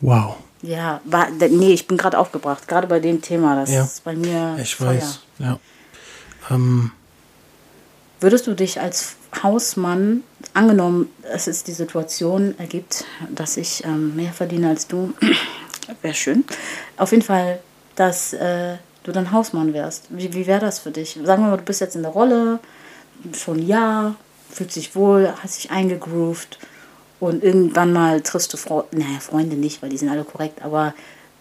Wow. 0.00 0.36
Ja, 0.60 1.00
war, 1.04 1.28
nee, 1.30 1.72
ich 1.72 1.86
bin 1.86 1.96
gerade 1.96 2.18
aufgebracht. 2.18 2.68
Gerade 2.68 2.86
bei 2.86 3.00
dem 3.00 3.22
Thema. 3.22 3.56
Das 3.56 3.70
ja. 3.70 3.82
ist 3.82 4.04
bei 4.04 4.14
mir. 4.14 4.56
Ich 4.60 4.76
Feuer. 4.76 4.88
weiß, 4.88 5.20
ja. 5.38 5.58
Ähm. 6.50 6.92
Würdest 8.22 8.46
du 8.46 8.54
dich 8.54 8.80
als 8.80 9.16
Hausmann, 9.42 10.22
angenommen, 10.54 11.10
es 11.24 11.48
ist 11.48 11.66
die 11.66 11.72
Situation 11.72 12.54
ergibt, 12.56 13.04
dass 13.34 13.56
ich 13.56 13.84
ähm, 13.84 14.14
mehr 14.14 14.32
verdiene 14.32 14.68
als 14.68 14.86
du, 14.86 15.12
wäre 16.02 16.14
schön. 16.14 16.44
Auf 16.96 17.10
jeden 17.10 17.24
Fall, 17.24 17.58
dass 17.96 18.32
äh, 18.32 18.76
du 19.02 19.10
dann 19.10 19.32
Hausmann 19.32 19.74
wärst. 19.74 20.04
Wie, 20.10 20.32
wie 20.34 20.46
wäre 20.46 20.60
das 20.60 20.78
für 20.78 20.92
dich? 20.92 21.18
Sagen 21.24 21.42
wir 21.42 21.50
mal, 21.50 21.56
du 21.56 21.64
bist 21.64 21.80
jetzt 21.80 21.96
in 21.96 22.02
der 22.02 22.12
Rolle, 22.12 22.60
schon 23.36 23.58
ein 23.58 23.66
Jahr, 23.66 24.14
fühlst 24.52 24.76
dich 24.76 24.94
wohl, 24.94 25.34
hast 25.42 25.56
dich 25.56 25.72
eingegroovt 25.72 26.60
und 27.18 27.42
irgendwann 27.42 27.92
mal 27.92 28.20
triffst 28.20 28.52
du 28.52 28.56
Fre 28.56 28.84
naja, 28.92 29.18
Freunde 29.18 29.56
nicht, 29.56 29.82
weil 29.82 29.90
die 29.90 29.98
sind 29.98 30.10
alle 30.10 30.22
korrekt, 30.22 30.62
aber 30.62 30.94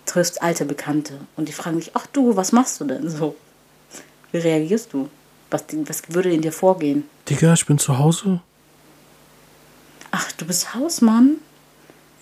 triffst 0.08 0.41
alte 0.41 0.65
Bekannte 0.65 1.20
und 1.36 1.48
die 1.48 1.54
fragen 1.54 1.78
dich, 1.78 1.91
ach 1.94 2.08
du, 2.08 2.36
was 2.36 2.52
machst 2.52 2.82
du 2.82 2.86
denn 2.86 3.08
so? 3.08 3.36
Wie 4.32 4.39
reagierst 4.39 4.94
du? 4.94 5.10
Was, 5.52 5.66
was 5.86 6.02
würde 6.08 6.32
in 6.34 6.42
dir 6.42 6.52
vorgehen? 6.52 7.04
Digga, 7.30 7.54
ich 7.54 7.66
bin 7.66 7.78
zu 7.78 7.98
Hause. 7.98 8.42
Ach, 10.10 10.32
du 10.34 10.46
bist 10.46 10.74
Hausmann? 10.74 11.36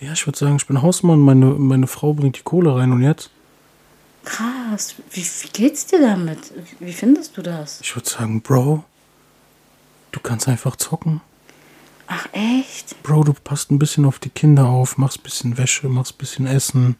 Ja, 0.00 0.12
ich 0.12 0.26
würde 0.26 0.38
sagen, 0.38 0.56
ich 0.56 0.66
bin 0.66 0.82
Hausmann. 0.82 1.20
Meine, 1.20 1.46
meine 1.46 1.86
Frau 1.86 2.12
bringt 2.12 2.38
die 2.38 2.42
Kohle 2.42 2.74
rein 2.74 2.92
und 2.92 3.02
jetzt? 3.02 3.30
Krass. 4.24 4.94
Wie, 5.10 5.22
wie 5.22 5.48
geht's 5.52 5.86
dir 5.86 6.00
damit? 6.00 6.52
Wie 6.78 6.92
findest 6.92 7.36
du 7.36 7.42
das? 7.42 7.80
Ich 7.80 7.94
würde 7.94 8.08
sagen, 8.08 8.42
Bro, 8.42 8.84
du 10.12 10.20
kannst 10.20 10.48
einfach 10.48 10.76
zocken. 10.76 11.20
Ach, 12.06 12.26
echt? 12.32 13.00
Bro, 13.02 13.24
du 13.24 13.32
passt 13.32 13.70
ein 13.70 13.78
bisschen 13.78 14.04
auf 14.04 14.18
die 14.18 14.30
Kinder 14.30 14.66
auf, 14.66 14.98
machst 14.98 15.20
ein 15.20 15.22
bisschen 15.22 15.58
Wäsche, 15.58 15.88
machst 15.88 16.14
ein 16.14 16.18
bisschen 16.18 16.46
Essen. 16.46 16.96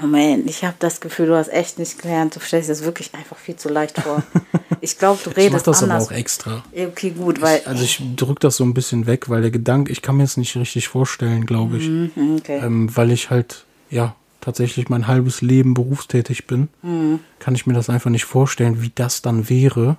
Moment, 0.00 0.48
ich 0.48 0.64
habe 0.64 0.76
das 0.78 1.00
Gefühl, 1.00 1.26
du 1.26 1.36
hast 1.36 1.48
echt 1.48 1.78
nicht 1.78 2.00
gelernt. 2.00 2.36
Du 2.36 2.40
stellst 2.40 2.68
es 2.68 2.84
wirklich 2.84 3.14
einfach 3.14 3.36
viel 3.36 3.56
zu 3.56 3.68
leicht 3.68 3.98
vor. 4.00 4.22
Ich 4.80 4.96
glaube, 4.96 5.18
du 5.24 5.30
redest 5.30 5.46
ich 5.46 5.52
mach 5.54 5.62
das 5.62 5.82
anders. 5.82 6.04
aber 6.06 6.14
auch 6.14 6.16
extra. 6.16 6.64
Okay, 6.72 7.10
gut, 7.10 7.40
weil. 7.40 7.58
Ich, 7.58 7.66
also 7.66 7.82
ich 7.82 8.00
drücke 8.14 8.38
das 8.38 8.56
so 8.58 8.62
ein 8.64 8.74
bisschen 8.74 9.06
weg, 9.08 9.28
weil 9.28 9.42
der 9.42 9.50
Gedanke, 9.50 9.90
ich 9.90 10.02
kann 10.02 10.16
mir 10.18 10.22
es 10.22 10.36
nicht 10.36 10.54
richtig 10.56 10.86
vorstellen, 10.86 11.46
glaube 11.46 11.78
ich. 11.78 11.88
Mhm, 11.88 12.36
okay. 12.38 12.60
Ähm, 12.62 12.94
weil 12.96 13.10
ich 13.10 13.28
halt, 13.30 13.64
ja, 13.90 14.14
tatsächlich 14.40 14.88
mein 14.88 15.08
halbes 15.08 15.40
Leben 15.40 15.74
berufstätig 15.74 16.46
bin, 16.46 16.68
Mhm. 16.82 17.18
kann 17.40 17.56
ich 17.56 17.66
mir 17.66 17.74
das 17.74 17.90
einfach 17.90 18.10
nicht 18.10 18.24
vorstellen, 18.24 18.80
wie 18.80 18.92
das 18.94 19.20
dann 19.20 19.48
wäre. 19.48 19.96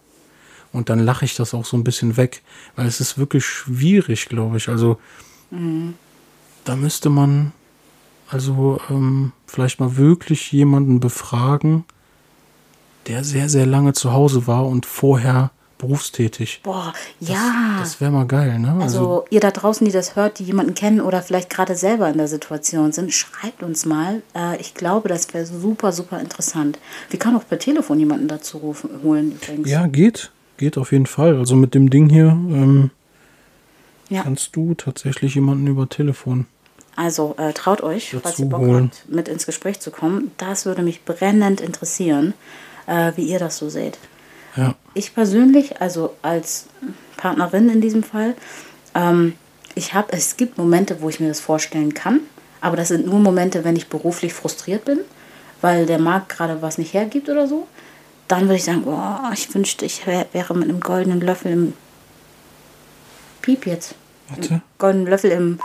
Und 0.71 0.87
dann 0.89 0.99
lache 0.99 1.25
ich 1.25 1.35
das 1.35 1.53
auch 1.53 1.65
so 1.65 1.75
ein 1.75 1.83
bisschen 1.83 2.15
weg, 2.15 2.41
weil 2.77 2.87
es 2.87 3.01
ist 3.01 3.17
wirklich 3.17 3.45
schwierig, 3.45 4.29
glaube 4.29 4.55
ich. 4.55 4.69
Also 4.69 4.97
Mhm. 5.51 5.95
da 6.63 6.77
müsste 6.77 7.09
man 7.09 7.51
also 8.29 8.79
ähm, 8.89 9.31
vielleicht 9.47 9.79
mal 9.79 9.97
wirklich 9.97 10.51
jemanden 10.51 10.99
befragen, 10.99 11.85
der 13.07 13.23
sehr, 13.23 13.49
sehr 13.49 13.65
lange 13.65 13.93
zu 13.93 14.13
Hause 14.13 14.45
war 14.47 14.67
und 14.67 14.85
vorher 14.85 15.51
berufstätig. 15.79 16.59
Boah, 16.63 16.93
ja. 17.21 17.77
Das 17.79 18.01
wäre 18.01 18.11
mal 18.11 18.27
geil, 18.27 18.59
ne? 18.59 18.77
Also, 18.81 19.25
ihr 19.29 19.39
da 19.39 19.49
draußen, 19.49 19.85
die 19.85 19.93
das 19.93 20.15
hört, 20.15 20.37
die 20.39 20.43
jemanden 20.43 20.73
kennen 20.75 20.99
oder 20.99 21.21
vielleicht 21.21 21.49
gerade 21.49 21.73
selber 21.75 22.09
in 22.09 22.17
der 22.17 22.27
Situation 22.27 22.91
sind, 22.91 23.13
schreibt 23.13 23.63
uns 23.63 23.85
mal. 23.85 24.21
Äh, 24.35 24.59
ich 24.59 24.73
glaube, 24.73 25.07
das 25.07 25.33
wäre 25.33 25.45
super, 25.45 25.91
super 25.93 26.19
interessant. 26.19 26.77
Wir 27.09 27.17
können 27.17 27.37
auch 27.37 27.47
per 27.47 27.59
Telefon 27.59 27.97
jemanden 27.97 28.27
dazu 28.27 28.57
rufen, 28.57 28.89
holen 29.03 29.31
übrigens. 29.31 29.69
Ja, 29.69 29.87
geht. 29.87 30.31
Geht 30.57 30.77
auf 30.77 30.91
jeden 30.91 31.05
Fall. 31.05 31.37
Also 31.37 31.55
mit 31.55 31.73
dem 31.73 31.89
Ding 31.89 32.09
hier 32.09 32.27
ähm, 32.27 32.91
Ja. 34.09 34.23
kannst 34.23 34.55
du 34.57 34.73
tatsächlich 34.73 35.35
jemanden 35.35 35.65
über 35.67 35.87
Telefon. 35.87 36.45
Also 36.99 37.33
äh, 37.37 37.53
traut 37.53 37.79
euch, 37.81 38.09
falls 38.11 38.23
Dazu 38.23 38.41
ihr 38.41 38.49
Bock 38.49 38.59
holen. 38.59 38.91
habt, 38.91 39.09
mit 39.09 39.29
ins 39.29 39.45
Gespräch 39.45 39.79
zu 39.79 39.89
kommen. 39.89 40.31
Das 40.35 40.65
würde 40.65 40.81
mich 40.81 41.05
brennend 41.05 41.61
interessieren, 41.61 42.33
äh, 42.87 43.13
wie 43.15 43.23
ihr 43.23 43.39
das 43.39 43.55
so 43.55 43.69
seht. 43.69 43.97
Ja. 44.57 44.75
Ich 44.95 45.15
persönlich, 45.15 45.81
also 45.81 46.13
als 46.21 46.65
Partnerin 47.15 47.69
in 47.69 47.79
diesem 47.79 48.03
Fall, 48.03 48.35
ähm, 48.95 49.35
ich 49.75 49.93
habe, 49.93 50.11
es 50.11 50.35
gibt 50.35 50.57
Momente, 50.57 50.97
wo 50.99 51.07
ich 51.07 51.21
mir 51.21 51.29
das 51.29 51.39
vorstellen 51.39 51.93
kann, 51.93 52.19
aber 52.59 52.75
das 52.75 52.89
sind 52.89 53.05
nur 53.05 53.19
Momente, 53.19 53.63
wenn 53.63 53.77
ich 53.77 53.87
beruflich 53.87 54.33
frustriert 54.33 54.83
bin, 54.83 54.99
weil 55.61 55.85
der 55.85 55.99
Markt 55.99 56.27
gerade 56.27 56.61
was 56.61 56.77
nicht 56.77 56.93
hergibt 56.93 57.29
oder 57.29 57.47
so. 57.47 57.65
Dann 58.27 58.41
würde 58.41 58.55
ich 58.55 58.65
sagen, 58.65 58.83
oh, 58.85 59.31
ich 59.33 59.55
wünschte, 59.55 59.85
ich 59.85 60.05
wär, 60.05 60.25
wäre 60.33 60.53
mit 60.53 60.67
einem 60.67 60.81
goldenen 60.81 61.21
Löffel 61.21 61.53
im 61.53 61.73
Piep 63.41 63.65
jetzt. 63.67 63.95
Warte. 64.27 64.61
Goldenen 64.77 65.07
Löffel 65.07 65.31
im 65.31 65.59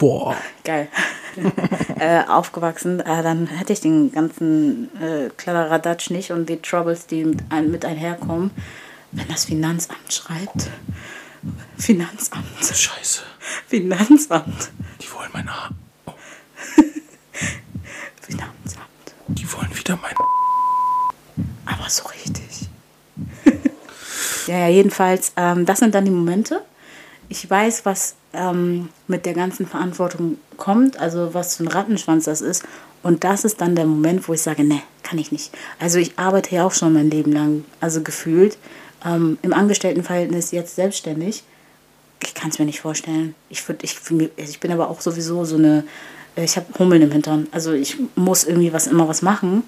Boah. 0.00 0.34
Geil. 0.64 0.88
äh, 2.00 2.24
aufgewachsen, 2.26 3.00
äh, 3.00 3.22
dann 3.22 3.46
hätte 3.46 3.74
ich 3.74 3.82
den 3.82 4.10
ganzen 4.10 4.88
äh, 4.98 5.28
Kladderadatsch 5.36 6.08
nicht 6.08 6.32
und 6.32 6.48
die 6.48 6.56
Troubles, 6.56 7.06
die 7.06 7.22
mit, 7.26 7.40
ein, 7.50 7.70
mit 7.70 7.84
einherkommen. 7.84 8.50
Wenn 9.12 9.28
das 9.28 9.44
Finanzamt 9.44 10.10
schreibt. 10.10 10.70
Finanzamt. 11.76 12.46
Scheiße. 12.60 13.22
Finanzamt. 13.66 14.70
Die 15.02 15.12
wollen 15.12 15.28
meine 15.34 15.54
Haare. 15.54 15.74
Oh, 16.06 16.12
Finanzamt. 18.22 18.88
die 19.28 19.52
wollen 19.52 19.76
wieder 19.76 19.98
mein. 20.00 20.14
Aber 21.66 21.90
so 21.90 22.04
richtig. 22.08 22.70
ja, 24.46 24.60
ja, 24.60 24.68
jedenfalls, 24.68 25.32
ähm, 25.36 25.66
das 25.66 25.80
sind 25.80 25.94
dann 25.94 26.06
die 26.06 26.10
Momente. 26.10 26.62
Ich 27.28 27.48
weiß, 27.48 27.84
was 27.84 28.14
ähm, 28.32 28.88
mit 29.08 29.26
der 29.26 29.34
ganzen 29.34 29.66
Verantwortung 29.66 30.38
kommt, 30.56 30.98
also 30.98 31.34
was 31.34 31.56
für 31.56 31.64
ein 31.64 31.68
Rattenschwanz 31.68 32.24
das 32.24 32.40
ist. 32.40 32.64
Und 33.02 33.24
das 33.24 33.44
ist 33.44 33.60
dann 33.60 33.74
der 33.74 33.86
Moment, 33.86 34.28
wo 34.28 34.34
ich 34.34 34.42
sage, 34.42 34.62
ne, 34.62 34.82
kann 35.02 35.18
ich 35.18 35.32
nicht. 35.32 35.50
Also 35.78 35.98
ich 35.98 36.18
arbeite 36.18 36.54
ja 36.54 36.66
auch 36.66 36.72
schon 36.72 36.92
mein 36.92 37.10
Leben 37.10 37.32
lang, 37.32 37.64
also 37.80 38.02
gefühlt, 38.02 38.58
ähm, 39.04 39.38
im 39.42 39.52
Angestelltenverhältnis 39.52 40.50
jetzt 40.50 40.76
selbstständig. 40.76 41.42
Ich 42.22 42.34
kann 42.34 42.50
es 42.50 42.58
mir 42.58 42.66
nicht 42.66 42.80
vorstellen. 42.80 43.34
Ich, 43.48 43.66
würd, 43.66 43.82
ich, 43.82 43.96
ich 44.36 44.60
bin 44.60 44.72
aber 44.72 44.90
auch 44.90 45.00
sowieso 45.00 45.44
so 45.46 45.56
eine, 45.56 45.84
ich 46.36 46.56
habe 46.56 46.66
Hummeln 46.78 47.02
im 47.02 47.10
Hintern. 47.10 47.48
Also 47.50 47.72
ich 47.72 47.96
muss 48.14 48.44
irgendwie 48.44 48.72
was 48.72 48.86
immer 48.86 49.08
was 49.08 49.22
machen, 49.22 49.62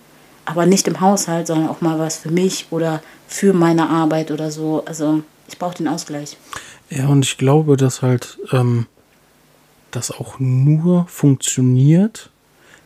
aber 0.45 0.67
nicht 0.67 0.87
im 0.87 1.01
Haushalt, 1.01 1.47
sondern 1.47 1.69
auch 1.69 1.81
mal 1.81 1.99
was 1.99 2.19
für 2.19 2.31
mich 2.31 2.67
oder 2.71 3.03
für 3.27 3.55
meine 3.55 3.89
Arbeit 3.89 4.31
oder 4.31 4.51
so. 4.51 4.83
Also 4.85 5.23
ich 5.49 5.59
brauche 5.59 5.77
den 5.77 5.89
Ausgleich. 5.89 6.37
Ja, 6.95 7.09
und 7.09 7.25
ich 7.25 7.39
glaube, 7.39 7.77
dass 7.77 8.03
halt 8.03 8.39
ähm, 8.53 8.87
das 9.91 10.11
auch 10.11 10.39
nur 10.39 11.07
funktioniert, 11.07 12.31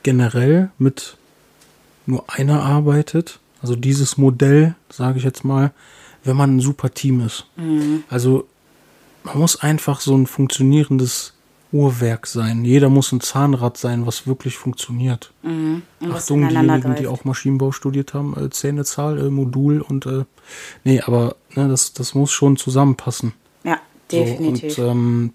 generell 0.02 0.70
mit 0.78 1.16
nur 2.06 2.24
einer 2.30 2.62
arbeitet. 2.62 3.40
Also 3.62 3.74
dieses 3.74 4.16
Modell, 4.16 4.76
sage 4.90 5.18
ich 5.18 5.24
jetzt 5.24 5.44
mal, 5.44 5.72
wenn 6.22 6.36
man 6.36 6.56
ein 6.56 6.60
super 6.60 6.92
Team 6.92 7.20
ist. 7.20 7.46
Also 8.08 8.46
man 9.24 9.38
muss 9.38 9.60
einfach 9.60 10.00
so 10.00 10.16
ein 10.16 10.26
funktionierendes 10.26 11.34
Uhrwerk 11.72 12.28
sein. 12.28 12.64
Jeder 12.64 12.88
muss 12.88 13.10
ein 13.10 13.20
Zahnrad 13.20 13.76
sein, 13.76 14.06
was 14.06 14.26
wirklich 14.26 14.56
funktioniert. 14.56 15.32
Was 16.00 16.22
Achtung, 16.24 16.48
diejenigen, 16.48 16.94
die 16.94 17.02
greift. 17.02 17.06
auch 17.06 17.24
Maschinenbau 17.24 17.72
studiert 17.72 18.14
haben, 18.14 18.36
äh, 18.36 18.50
Zähnezahl, 18.50 19.18
äh, 19.18 19.30
Modul 19.30 19.80
und 19.80 20.06
äh, 20.06 20.24
nee, 20.84 21.00
aber 21.00 21.34
ne, 21.56 21.68
das, 21.68 21.92
das 21.92 22.14
muss 22.14 22.30
schon 22.30 22.56
zusammenpassen. 22.56 23.32
Definitiv. 24.10 24.74
So, 24.74 24.82
und 24.84 24.90
ähm, 24.90 25.32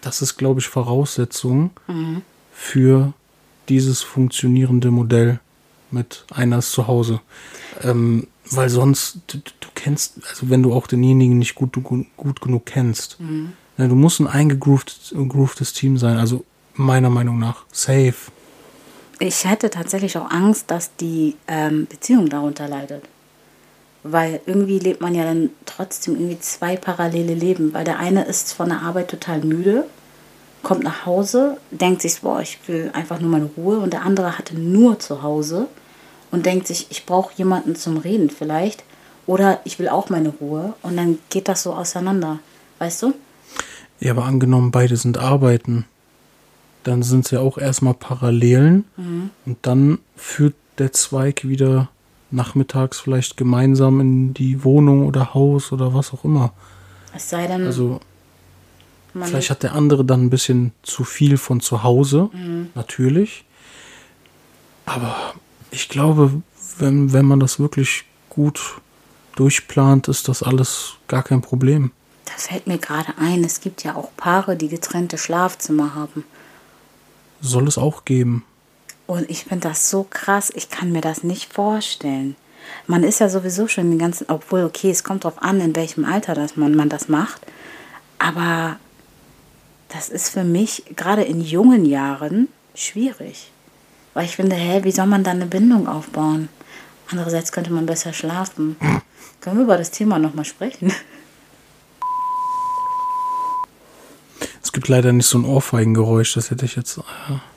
das 0.00 0.22
ist, 0.22 0.36
glaube 0.36 0.60
ich, 0.60 0.68
Voraussetzung 0.68 1.70
Mhm. 1.88 2.22
für 2.52 3.12
dieses 3.68 4.02
funktionierende 4.02 4.90
Modell 4.90 5.40
mit 5.90 6.24
einer 6.32 6.58
ist 6.58 6.72
zu 6.72 6.86
Hause. 6.86 7.20
Ähm, 7.82 8.26
weil 8.50 8.68
sonst, 8.68 9.20
du, 9.28 9.38
du 9.38 9.68
kennst, 9.74 10.20
also 10.28 10.50
wenn 10.50 10.62
du 10.62 10.72
auch 10.74 10.86
denjenigen 10.86 11.38
nicht 11.38 11.54
gut, 11.54 11.72
gut, 11.82 12.06
gut 12.16 12.40
genug 12.40 12.66
kennst, 12.66 13.18
Mhm. 13.20 13.52
ne, 13.78 13.88
du 13.88 13.94
musst 13.94 14.20
ein 14.20 14.26
eingegroovtes 14.26 15.10
gegroovtes 15.16 15.72
Team 15.72 15.96
sein, 15.96 16.16
also 16.18 16.44
meiner 16.74 17.10
Meinung 17.10 17.38
nach. 17.38 17.64
Safe. 17.72 18.14
Ich 19.20 19.44
hätte 19.44 19.70
tatsächlich 19.70 20.18
auch 20.18 20.28
Angst, 20.30 20.70
dass 20.70 20.94
die 20.96 21.36
ähm, 21.46 21.86
Beziehung 21.88 22.28
darunter 22.28 22.68
leidet. 22.68 23.04
Weil 24.04 24.40
irgendwie 24.46 24.78
lebt 24.78 25.00
man 25.00 25.14
ja 25.14 25.24
dann 25.24 25.50
trotzdem 25.66 26.14
irgendwie 26.14 26.38
zwei 26.38 26.76
parallele 26.76 27.34
Leben. 27.34 27.74
Weil 27.74 27.84
der 27.84 27.98
eine 27.98 28.24
ist 28.24 28.52
von 28.52 28.68
der 28.68 28.82
Arbeit 28.82 29.08
total 29.10 29.40
müde, 29.40 29.84
kommt 30.62 30.84
nach 30.84 31.06
Hause, 31.06 31.56
denkt 31.70 32.02
sich, 32.02 32.20
boah, 32.20 32.40
ich 32.40 32.58
will 32.66 32.90
einfach 32.92 33.18
nur 33.20 33.30
meine 33.30 33.50
Ruhe. 33.56 33.78
Und 33.78 33.92
der 33.92 34.02
andere 34.02 34.38
hatte 34.38 34.58
nur 34.58 34.98
zu 34.98 35.22
Hause 35.22 35.66
und 36.30 36.46
denkt 36.46 36.66
sich, 36.66 36.86
ich 36.90 37.06
brauche 37.06 37.34
jemanden 37.36 37.76
zum 37.76 37.96
Reden 37.96 38.30
vielleicht. 38.30 38.84
Oder 39.26 39.60
ich 39.64 39.78
will 39.78 39.88
auch 39.88 40.10
meine 40.10 40.28
Ruhe. 40.28 40.74
Und 40.82 40.96
dann 40.96 41.18
geht 41.30 41.48
das 41.48 41.62
so 41.62 41.72
auseinander. 41.72 42.40
Weißt 42.78 43.02
du? 43.02 43.14
Ja, 44.00 44.12
aber 44.12 44.24
angenommen, 44.24 44.70
beide 44.70 44.96
sind 44.96 45.16
arbeiten, 45.16 45.86
dann 46.82 47.02
sind 47.02 47.24
es 47.24 47.30
ja 47.30 47.40
auch 47.40 47.56
erstmal 47.56 47.94
Parallelen 47.94 48.84
und 49.46 49.56
dann 49.62 49.98
führt 50.16 50.54
der 50.78 50.92
Zweig 50.92 51.48
wieder 51.48 51.88
nachmittags 52.34 53.00
vielleicht 53.00 53.36
gemeinsam 53.36 54.00
in 54.00 54.34
die 54.34 54.64
Wohnung 54.64 55.06
oder 55.06 55.34
Haus 55.34 55.72
oder 55.72 55.94
was 55.94 56.12
auch 56.12 56.24
immer. 56.24 56.52
Es 57.14 57.30
sei 57.30 57.46
denn, 57.46 57.64
Also 57.64 58.00
vielleicht 59.12 59.50
hat 59.50 59.62
der 59.62 59.74
andere 59.74 60.04
dann 60.04 60.22
ein 60.24 60.30
bisschen 60.30 60.72
zu 60.82 61.04
viel 61.04 61.36
von 61.36 61.60
zu 61.60 61.82
Hause, 61.82 62.30
natürlich. 62.74 63.44
Aber 64.86 65.34
ich 65.70 65.88
glaube, 65.88 66.42
wenn, 66.78 67.12
wenn 67.12 67.24
man 67.24 67.40
das 67.40 67.58
wirklich 67.58 68.04
gut 68.28 68.80
durchplant, 69.36 70.08
ist 70.08 70.28
das 70.28 70.42
alles 70.42 70.94
gar 71.08 71.22
kein 71.22 71.40
Problem. 71.40 71.92
Da 72.24 72.32
fällt 72.36 72.66
mir 72.66 72.78
gerade 72.78 73.14
ein, 73.18 73.44
es 73.44 73.60
gibt 73.60 73.84
ja 73.84 73.94
auch 73.94 74.10
Paare, 74.16 74.56
die 74.56 74.68
getrennte 74.68 75.18
Schlafzimmer 75.18 75.94
haben. 75.94 76.24
Soll 77.40 77.68
es 77.68 77.78
auch 77.78 78.04
geben. 78.04 78.44
Und 79.06 79.28
ich 79.30 79.44
finde 79.44 79.68
das 79.68 79.90
so 79.90 80.06
krass, 80.08 80.50
ich 80.54 80.70
kann 80.70 80.92
mir 80.92 81.00
das 81.00 81.22
nicht 81.22 81.52
vorstellen. 81.52 82.36
Man 82.86 83.02
ist 83.02 83.20
ja 83.20 83.28
sowieso 83.28 83.68
schon 83.68 83.90
den 83.90 83.98
ganzen, 83.98 84.26
obwohl, 84.28 84.64
okay, 84.64 84.90
es 84.90 85.04
kommt 85.04 85.24
drauf 85.24 85.42
an, 85.42 85.60
in 85.60 85.76
welchem 85.76 86.04
Alter 86.04 86.34
dass 86.34 86.56
man, 86.56 86.74
man 86.74 86.88
das 86.88 87.08
macht. 87.08 87.42
Aber 88.18 88.78
das 89.88 90.08
ist 90.08 90.30
für 90.30 90.44
mich 90.44 90.84
gerade 90.96 91.22
in 91.22 91.42
jungen 91.42 91.84
Jahren 91.84 92.48
schwierig. 92.74 93.50
Weil 94.14 94.24
ich 94.24 94.36
finde, 94.36 94.56
hä, 94.56 94.84
wie 94.84 94.92
soll 94.92 95.06
man 95.06 95.24
da 95.24 95.32
eine 95.32 95.46
Bindung 95.46 95.86
aufbauen? 95.86 96.48
Andererseits 97.10 97.52
könnte 97.52 97.72
man 97.72 97.86
besser 97.86 98.12
schlafen. 98.12 98.76
Können 99.40 99.58
wir 99.58 99.64
über 99.64 99.76
das 99.76 99.90
Thema 99.90 100.18
nochmal 100.18 100.46
sprechen? 100.46 100.92
Es 104.62 104.72
gibt 104.72 104.88
leider 104.88 105.12
nicht 105.12 105.26
so 105.26 105.38
ein 105.38 105.44
Ohrfeigengeräusch, 105.44 106.34
das 106.34 106.50
hätte 106.50 106.64
ich 106.64 106.76
jetzt. 106.76 106.98
Äh. 106.98 107.53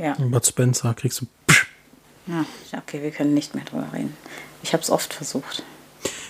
Ja. 0.00 0.16
Bud 0.18 0.46
Spencer 0.46 0.94
kriegst 0.94 1.20
du. 1.20 1.26
Psch. 1.46 1.66
ja. 2.26 2.44
Okay, 2.78 3.02
wir 3.02 3.10
können 3.10 3.34
nicht 3.34 3.54
mehr 3.54 3.64
drüber 3.64 3.88
reden. 3.92 4.16
Ich 4.62 4.72
habe 4.72 4.82
es 4.82 4.90
oft 4.90 5.12
versucht. 5.12 5.62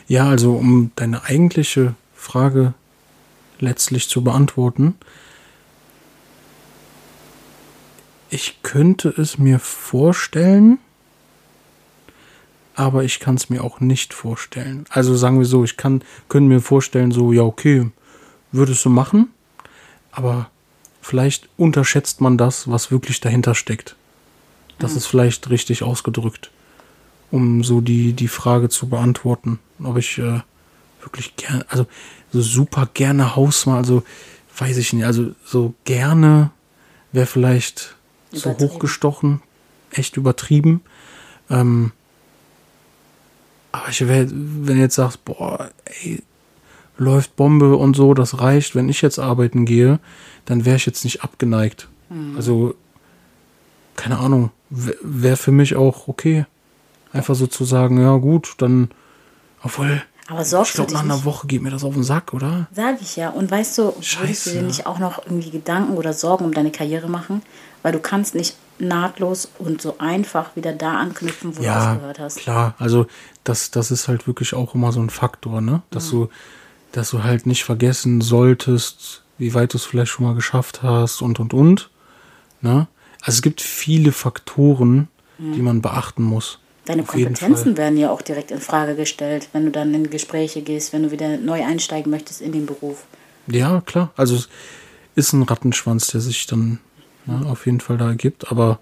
Ja, 0.08 0.28
also 0.28 0.54
um 0.54 0.90
deine 0.96 1.24
eigentliche 1.24 1.94
Frage 2.14 2.74
letztlich 3.60 4.08
zu 4.08 4.24
beantworten. 4.24 4.96
Ich 8.28 8.62
könnte 8.62 9.08
es 9.08 9.38
mir 9.38 9.58
vorstellen, 9.58 10.78
aber 12.74 13.04
ich 13.04 13.20
kann 13.20 13.34
es 13.34 13.50
mir 13.50 13.62
auch 13.62 13.80
nicht 13.80 14.14
vorstellen. 14.14 14.84
Also 14.90 15.14
sagen 15.16 15.38
wir 15.38 15.46
so, 15.46 15.64
ich 15.64 15.76
kann, 15.76 16.02
könnte 16.28 16.48
mir 16.48 16.60
vorstellen, 16.60 17.10
so, 17.12 17.32
ja, 17.32 17.42
okay, 17.42 17.90
würdest 18.52 18.84
du 18.84 18.88
machen, 18.88 19.30
aber 20.12 20.50
vielleicht 21.10 21.48
unterschätzt 21.56 22.20
man 22.20 22.38
das, 22.38 22.70
was 22.70 22.92
wirklich 22.92 23.20
dahinter 23.20 23.56
steckt. 23.56 23.96
Das 24.78 24.94
ist 24.94 25.06
vielleicht 25.06 25.50
richtig 25.50 25.82
ausgedrückt, 25.82 26.52
um 27.32 27.64
so 27.64 27.80
die, 27.80 28.12
die 28.12 28.28
Frage 28.28 28.68
zu 28.68 28.88
beantworten, 28.88 29.58
ob 29.82 29.98
ich 29.98 30.18
äh, 30.18 30.40
wirklich 31.02 31.34
gerne, 31.34 31.66
also 31.68 31.86
so 32.32 32.40
super 32.40 32.88
gerne 32.94 33.34
Hausmann, 33.34 33.78
also 33.78 34.04
weiß 34.56 34.76
ich 34.76 34.92
nicht, 34.92 35.04
also 35.04 35.32
so 35.44 35.74
gerne 35.84 36.52
wäre 37.10 37.26
vielleicht 37.26 37.96
so 38.30 38.56
hochgestochen, 38.56 39.42
echt 39.90 40.16
übertrieben. 40.16 40.80
Ähm, 41.50 41.90
aber 43.72 43.88
ich 43.88 44.06
wär, 44.06 44.30
wenn 44.30 44.76
du 44.76 44.80
jetzt 44.80 44.94
sagst, 44.94 45.24
boah, 45.24 45.70
ey, 46.02 46.22
läuft 47.00 47.34
Bombe 47.34 47.76
und 47.76 47.96
so, 47.96 48.12
das 48.12 48.40
reicht, 48.40 48.74
wenn 48.74 48.88
ich 48.90 49.00
jetzt 49.00 49.18
arbeiten 49.18 49.64
gehe, 49.64 49.98
dann 50.44 50.64
wäre 50.66 50.76
ich 50.76 50.84
jetzt 50.86 51.02
nicht 51.04 51.24
abgeneigt. 51.24 51.88
Also, 52.36 52.74
keine 53.96 54.18
Ahnung, 54.18 54.50
wäre 54.68 55.36
für 55.36 55.52
mich 55.52 55.76
auch 55.76 56.08
okay. 56.08 56.44
Einfach 57.12 57.34
so 57.34 57.46
zu 57.46 57.64
sagen, 57.64 58.00
ja 58.00 58.16
gut, 58.16 58.54
dann, 58.58 58.90
obwohl, 59.62 60.02
Aber 60.28 60.42
ich 60.42 60.48
sorgst 60.48 60.74
du 60.76 60.84
glaube, 60.84 60.92
nach 60.92 61.02
einer? 61.04 61.24
Woche 61.24 61.46
geht 61.46 61.62
mir 61.62 61.70
das 61.70 61.84
auf 61.84 61.94
den 61.94 62.02
Sack, 62.02 62.34
oder? 62.34 62.68
Sag 62.72 63.00
ich 63.00 63.16
ja. 63.16 63.30
Und 63.30 63.50
weißt 63.50 63.78
du, 63.78 63.82
würdest 63.84 63.98
du 63.98 64.02
Scheiße. 64.04 64.52
dir 64.52 64.62
nicht 64.62 64.86
auch 64.86 64.98
noch 64.98 65.24
irgendwie 65.24 65.50
Gedanken 65.50 65.96
oder 65.96 66.12
Sorgen 66.12 66.44
um 66.44 66.52
deine 66.52 66.70
Karriere 66.70 67.08
machen? 67.08 67.42
Weil 67.82 67.92
du 67.92 67.98
kannst 68.00 68.34
nicht 68.34 68.56
nahtlos 68.78 69.48
und 69.58 69.80
so 69.80 69.96
einfach 69.98 70.54
wieder 70.56 70.72
da 70.72 70.98
anknüpfen, 70.98 71.56
wo 71.56 71.60
du 71.60 71.66
Ja, 71.66 71.92
aufgehört 71.94 72.18
hast. 72.18 72.38
klar. 72.38 72.74
Also 72.78 73.06
das, 73.44 73.70
das 73.70 73.90
ist 73.90 74.08
halt 74.08 74.26
wirklich 74.26 74.54
auch 74.54 74.74
immer 74.74 74.92
so 74.92 75.00
ein 75.00 75.10
Faktor, 75.10 75.60
ne? 75.60 75.82
Dass 75.90 76.10
du, 76.10 76.28
dass 76.92 77.10
du 77.10 77.22
halt 77.22 77.46
nicht 77.46 77.64
vergessen 77.64 78.20
solltest, 78.20 79.22
wie 79.38 79.54
weit 79.54 79.72
du 79.72 79.78
es 79.78 79.84
vielleicht 79.84 80.10
schon 80.10 80.26
mal 80.26 80.34
geschafft 80.34 80.82
hast 80.82 81.22
und 81.22 81.40
und 81.40 81.54
und. 81.54 81.90
Ne? 82.60 82.88
Also 83.22 83.36
es 83.36 83.42
gibt 83.42 83.60
viele 83.60 84.12
Faktoren, 84.12 85.08
die 85.38 85.62
man 85.62 85.80
beachten 85.80 86.22
muss. 86.22 86.58
Deine 86.84 87.02
Auf 87.02 87.08
Kompetenzen 87.08 87.76
werden 87.76 87.96
ja 87.96 88.10
auch 88.10 88.20
direkt 88.20 88.50
in 88.50 88.60
Frage 88.60 88.94
gestellt, 88.94 89.48
wenn 89.52 89.64
du 89.64 89.70
dann 89.70 89.94
in 89.94 90.10
Gespräche 90.10 90.60
gehst, 90.60 90.92
wenn 90.92 91.04
du 91.04 91.10
wieder 91.10 91.38
neu 91.38 91.64
einsteigen 91.64 92.10
möchtest 92.10 92.40
in 92.42 92.52
den 92.52 92.66
Beruf. 92.66 93.04
Ja, 93.46 93.80
klar. 93.80 94.12
Also 94.16 94.36
es 94.36 94.48
ist 95.14 95.32
ein 95.32 95.42
Rattenschwanz, 95.42 96.08
der 96.08 96.20
sich 96.20 96.46
dann 96.46 96.78
ne, 97.26 97.46
auf 97.46 97.66
jeden 97.66 97.80
Fall 97.80 97.96
da 97.96 98.08
ergibt. 98.08 98.50
Aber 98.50 98.80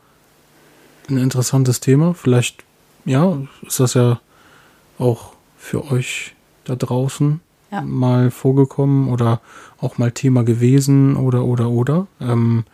ein 1.08 1.18
interessantes 1.18 1.80
Thema. 1.80 2.14
Vielleicht, 2.14 2.64
ja, 3.04 3.38
ist 3.66 3.80
das 3.80 3.94
ja 3.94 4.20
auch 4.98 5.34
für 5.56 5.90
euch 5.92 6.34
da 6.64 6.76
draußen 6.76 7.40
Ja. 7.70 7.82
mal 7.82 8.30
vorgekommen 8.30 9.08
oder 9.08 9.40
auch 9.80 9.98
mal 9.98 10.10
Thema 10.10 10.42
gewesen 10.42 11.16
oder, 11.16 11.44
oder, 11.44 11.68
oder. 11.68 12.06
Ähm, 12.20 12.64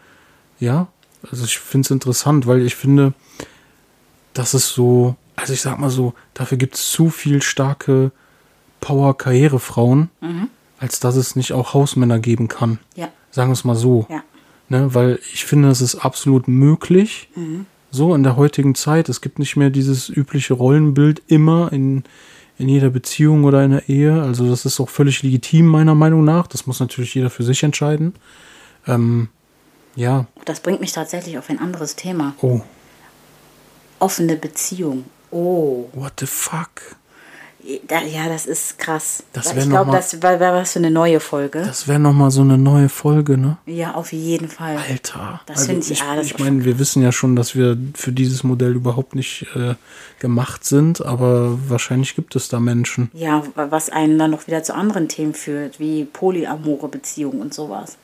ja, 0.61 0.87
also 1.31 1.45
ich 1.45 1.59
finde 1.59 1.87
es 1.87 1.91
interessant, 1.91 2.47
weil 2.47 2.63
ich 2.63 2.77
finde, 2.77 3.13
das 4.35 4.55
ist 4.55 4.69
so, 4.69 5.17
also 5.37 5.53
ich 5.53 5.61
sag 5.63 5.79
mal 5.79 5.91
so, 5.91 6.15
dafür 6.35 6.59
gibt 6.59 6.77
es 6.77 6.91
zu 6.91 7.11
viel 7.11 7.43
starke 7.43 8.13
Power-Karrierefrauen, 8.81 10.11
als 10.79 11.01
dass 11.01 11.17
es 11.17 11.37
nicht 11.37 11.53
auch 11.53 11.75
Hausmänner 11.75 12.19
geben 12.19 12.49
kann. 12.49 12.79
Ja, 12.95 13.09
Sagen 13.31 13.49
wir 13.51 13.55
es 13.55 13.65
mal 13.65 13.75
so. 13.75 14.07
ja. 14.11 14.23
Ne, 14.71 14.95
weil 14.95 15.19
ich 15.35 15.45
finde, 15.45 15.69
das 15.69 15.83
ist 15.83 15.97
absolut 15.97 16.49
möglich. 16.49 17.29
So 17.91 18.15
in 18.15 18.23
der 18.23 18.37
heutigen 18.37 18.75
Zeit. 18.75 19.11
Es 19.11 19.21
gibt 19.21 19.39
nicht 19.39 19.57
mehr 19.57 19.69
dieses 19.69 20.09
übliche 20.09 20.55
Rollenbild 20.55 21.23
immer 21.27 21.71
in, 21.71 22.05
in 22.59 22.69
jeder 22.69 22.90
Beziehung 22.90 23.45
oder 23.45 23.64
in 23.64 23.73
der 23.73 23.88
Ehe. 23.88 24.23
Also 24.23 24.49
das 24.49 24.64
ist 24.64 24.79
auch 24.81 24.88
völlig 24.88 25.23
legitim, 25.23 25.67
meiner 25.67 25.95
Meinung 25.95 26.25
nach. 26.25 26.47
Das 26.47 26.67
muss 26.67 26.81
natürlich 26.81 27.14
jeder 27.14 27.31
für 27.31 27.43
sich 27.43 27.62
entscheiden. 27.62 28.14
Ähm, 28.87 29.29
ja, 29.97 30.27
Das 30.45 30.61
bringt 30.61 30.81
mich 30.81 30.93
tatsächlich 30.93 31.38
auf 31.38 31.51
ein 31.51 31.59
anderes 31.59 31.97
Thema. 31.97 32.35
oh, 32.43 32.61
Offene 34.01 34.37
Beziehung. 34.37 35.05
Oh, 35.31 35.88
what 35.95 36.12
the 36.21 36.27
fuck? 36.27 36.97
Da, 37.88 38.03
ja, 38.03 38.29
das 38.29 38.46
ist 38.46 38.79
krass. 38.79 39.22
Das 39.33 39.55
ich 39.55 39.68
glaube, 39.68 39.90
das 39.90 40.20
wäre 40.22 40.38
wär 40.40 40.53
was 40.53 40.72
für 40.72 40.79
eine 40.81 40.90
neue 40.90 41.20
Folge. 41.20 41.61
Das 41.61 41.88
wäre 41.88 41.98
nochmal 41.98 42.31
so 42.31 42.42
eine 42.42 42.59
neue 42.59 42.88
Folge, 42.88 43.38
ne? 43.38 43.57
ja, 43.66 43.94
auf 43.94 44.12
jeden 44.12 44.48
Fall. 44.48 44.77
Alter. 44.77 45.40
Das 45.46 45.59
also 45.59 45.66
finde 45.72 45.87
ich- 45.87 45.90
ich, 45.92 46.31
ich 46.33 46.38
meine, 46.38 46.64
wir 46.64 46.79
wissen 46.79 47.03
ja 47.03 47.12
schon, 47.12 47.37
dass 47.37 47.55
wir 47.55 47.77
für 47.94 48.12
dieses 48.12 48.44
Modell 48.44 48.74
überhaupt 48.74 49.14
nicht 49.14 49.46
äh, 49.55 49.74
gemacht 50.18 50.64
sind, 50.64 51.05
aber 51.05 51.59
wahrscheinlich 51.68 52.14
gibt 52.14 52.37
es 52.37 52.48
da 52.48 52.61
Menschen. 52.61 53.11
Ja, 53.14 53.42
was 53.55 53.90
einen 53.90 54.18
dann 54.18 54.31
noch 54.31 54.46
wieder 54.46 54.62
zu 54.62 54.74
anderen 54.74 55.09
Themen 55.09 55.35
führt, 55.35 55.81
wie 55.81 56.05
polyamore 56.05 56.88
Beziehungen 56.88 57.40
und 57.40 57.55
sowas. 57.55 57.96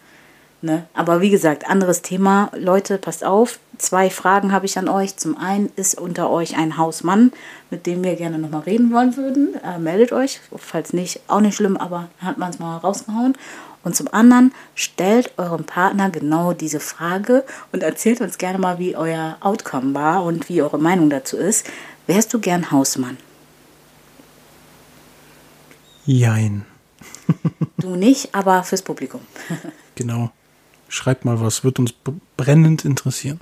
Ne? 0.63 0.85
Aber 0.95 1.21
wie 1.21 1.31
gesagt, 1.31 1.69
anderes 1.69 2.03
Thema. 2.03 2.51
Leute, 2.55 2.99
passt 2.99 3.25
auf. 3.25 3.59
Zwei 3.81 4.11
Fragen 4.11 4.53
habe 4.53 4.67
ich 4.67 4.77
an 4.77 4.91
euch. 4.91 5.17
Zum 5.17 5.39
einen 5.39 5.71
ist 5.75 5.99
unter 5.99 6.29
euch 6.29 6.55
ein 6.55 6.77
Hausmann, 6.77 7.33
mit 7.71 7.87
dem 7.87 8.05
wir 8.05 8.15
gerne 8.15 8.39
nochmal 8.39 8.61
reden 8.61 8.93
wollen 8.93 9.17
würden. 9.17 9.55
Äh, 9.65 9.79
meldet 9.79 10.13
euch. 10.13 10.39
Falls 10.55 10.93
nicht, 10.93 11.21
auch 11.29 11.41
nicht 11.41 11.57
schlimm, 11.57 11.79
aber 11.79 12.11
hat 12.19 12.37
man 12.37 12.51
es 12.51 12.59
mal 12.59 12.77
rausgehauen. 12.77 13.39
Und 13.83 13.97
zum 13.97 14.13
anderen, 14.13 14.53
stellt 14.75 15.33
eurem 15.39 15.65
Partner 15.65 16.11
genau 16.11 16.53
diese 16.53 16.79
Frage 16.79 17.43
und 17.73 17.83
erzählt 17.83 18.21
uns 18.21 18.37
gerne 18.37 18.59
mal, 18.59 18.79
wie 18.79 18.97
euer 18.97 19.39
Outcome 19.41 19.95
war 19.95 20.25
und 20.25 20.51
wie 20.51 20.61
eure 20.61 20.79
Meinung 20.79 21.09
dazu 21.09 21.39
ist. 21.39 21.67
Wärst 22.07 22.35
du 22.35 22.39
gern 22.39 22.71
Hausmann? 22.71 23.17
Jein. 26.05 26.67
Du 27.79 27.97
nicht, 27.97 28.35
aber 28.35 28.63
fürs 28.63 28.83
Publikum. 28.83 29.23
Genau. 29.95 30.31
Schreibt 30.89 31.27
mal 31.27 31.41
was, 31.41 31.63
wird 31.63 31.79
uns 31.79 31.93
brennend 32.37 32.87
interessieren. 32.87 33.39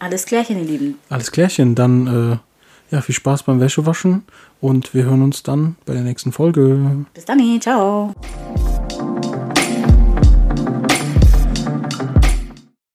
Alles 0.00 0.24
klärchen, 0.26 0.58
ihr 0.58 0.64
Lieben. 0.64 0.98
Alles 1.10 1.30
klärchen, 1.30 1.74
dann 1.74 2.06
äh, 2.06 2.94
ja, 2.94 3.00
viel 3.02 3.14
Spaß 3.14 3.44
beim 3.44 3.60
Wäschewaschen 3.60 4.24
und 4.60 4.94
wir 4.94 5.04
hören 5.04 5.22
uns 5.22 5.42
dann 5.42 5.76
bei 5.86 5.92
der 5.92 6.02
nächsten 6.02 6.32
Folge. 6.32 7.04
Bis 7.14 7.24
dann, 7.26 7.60
ciao. 7.60 8.14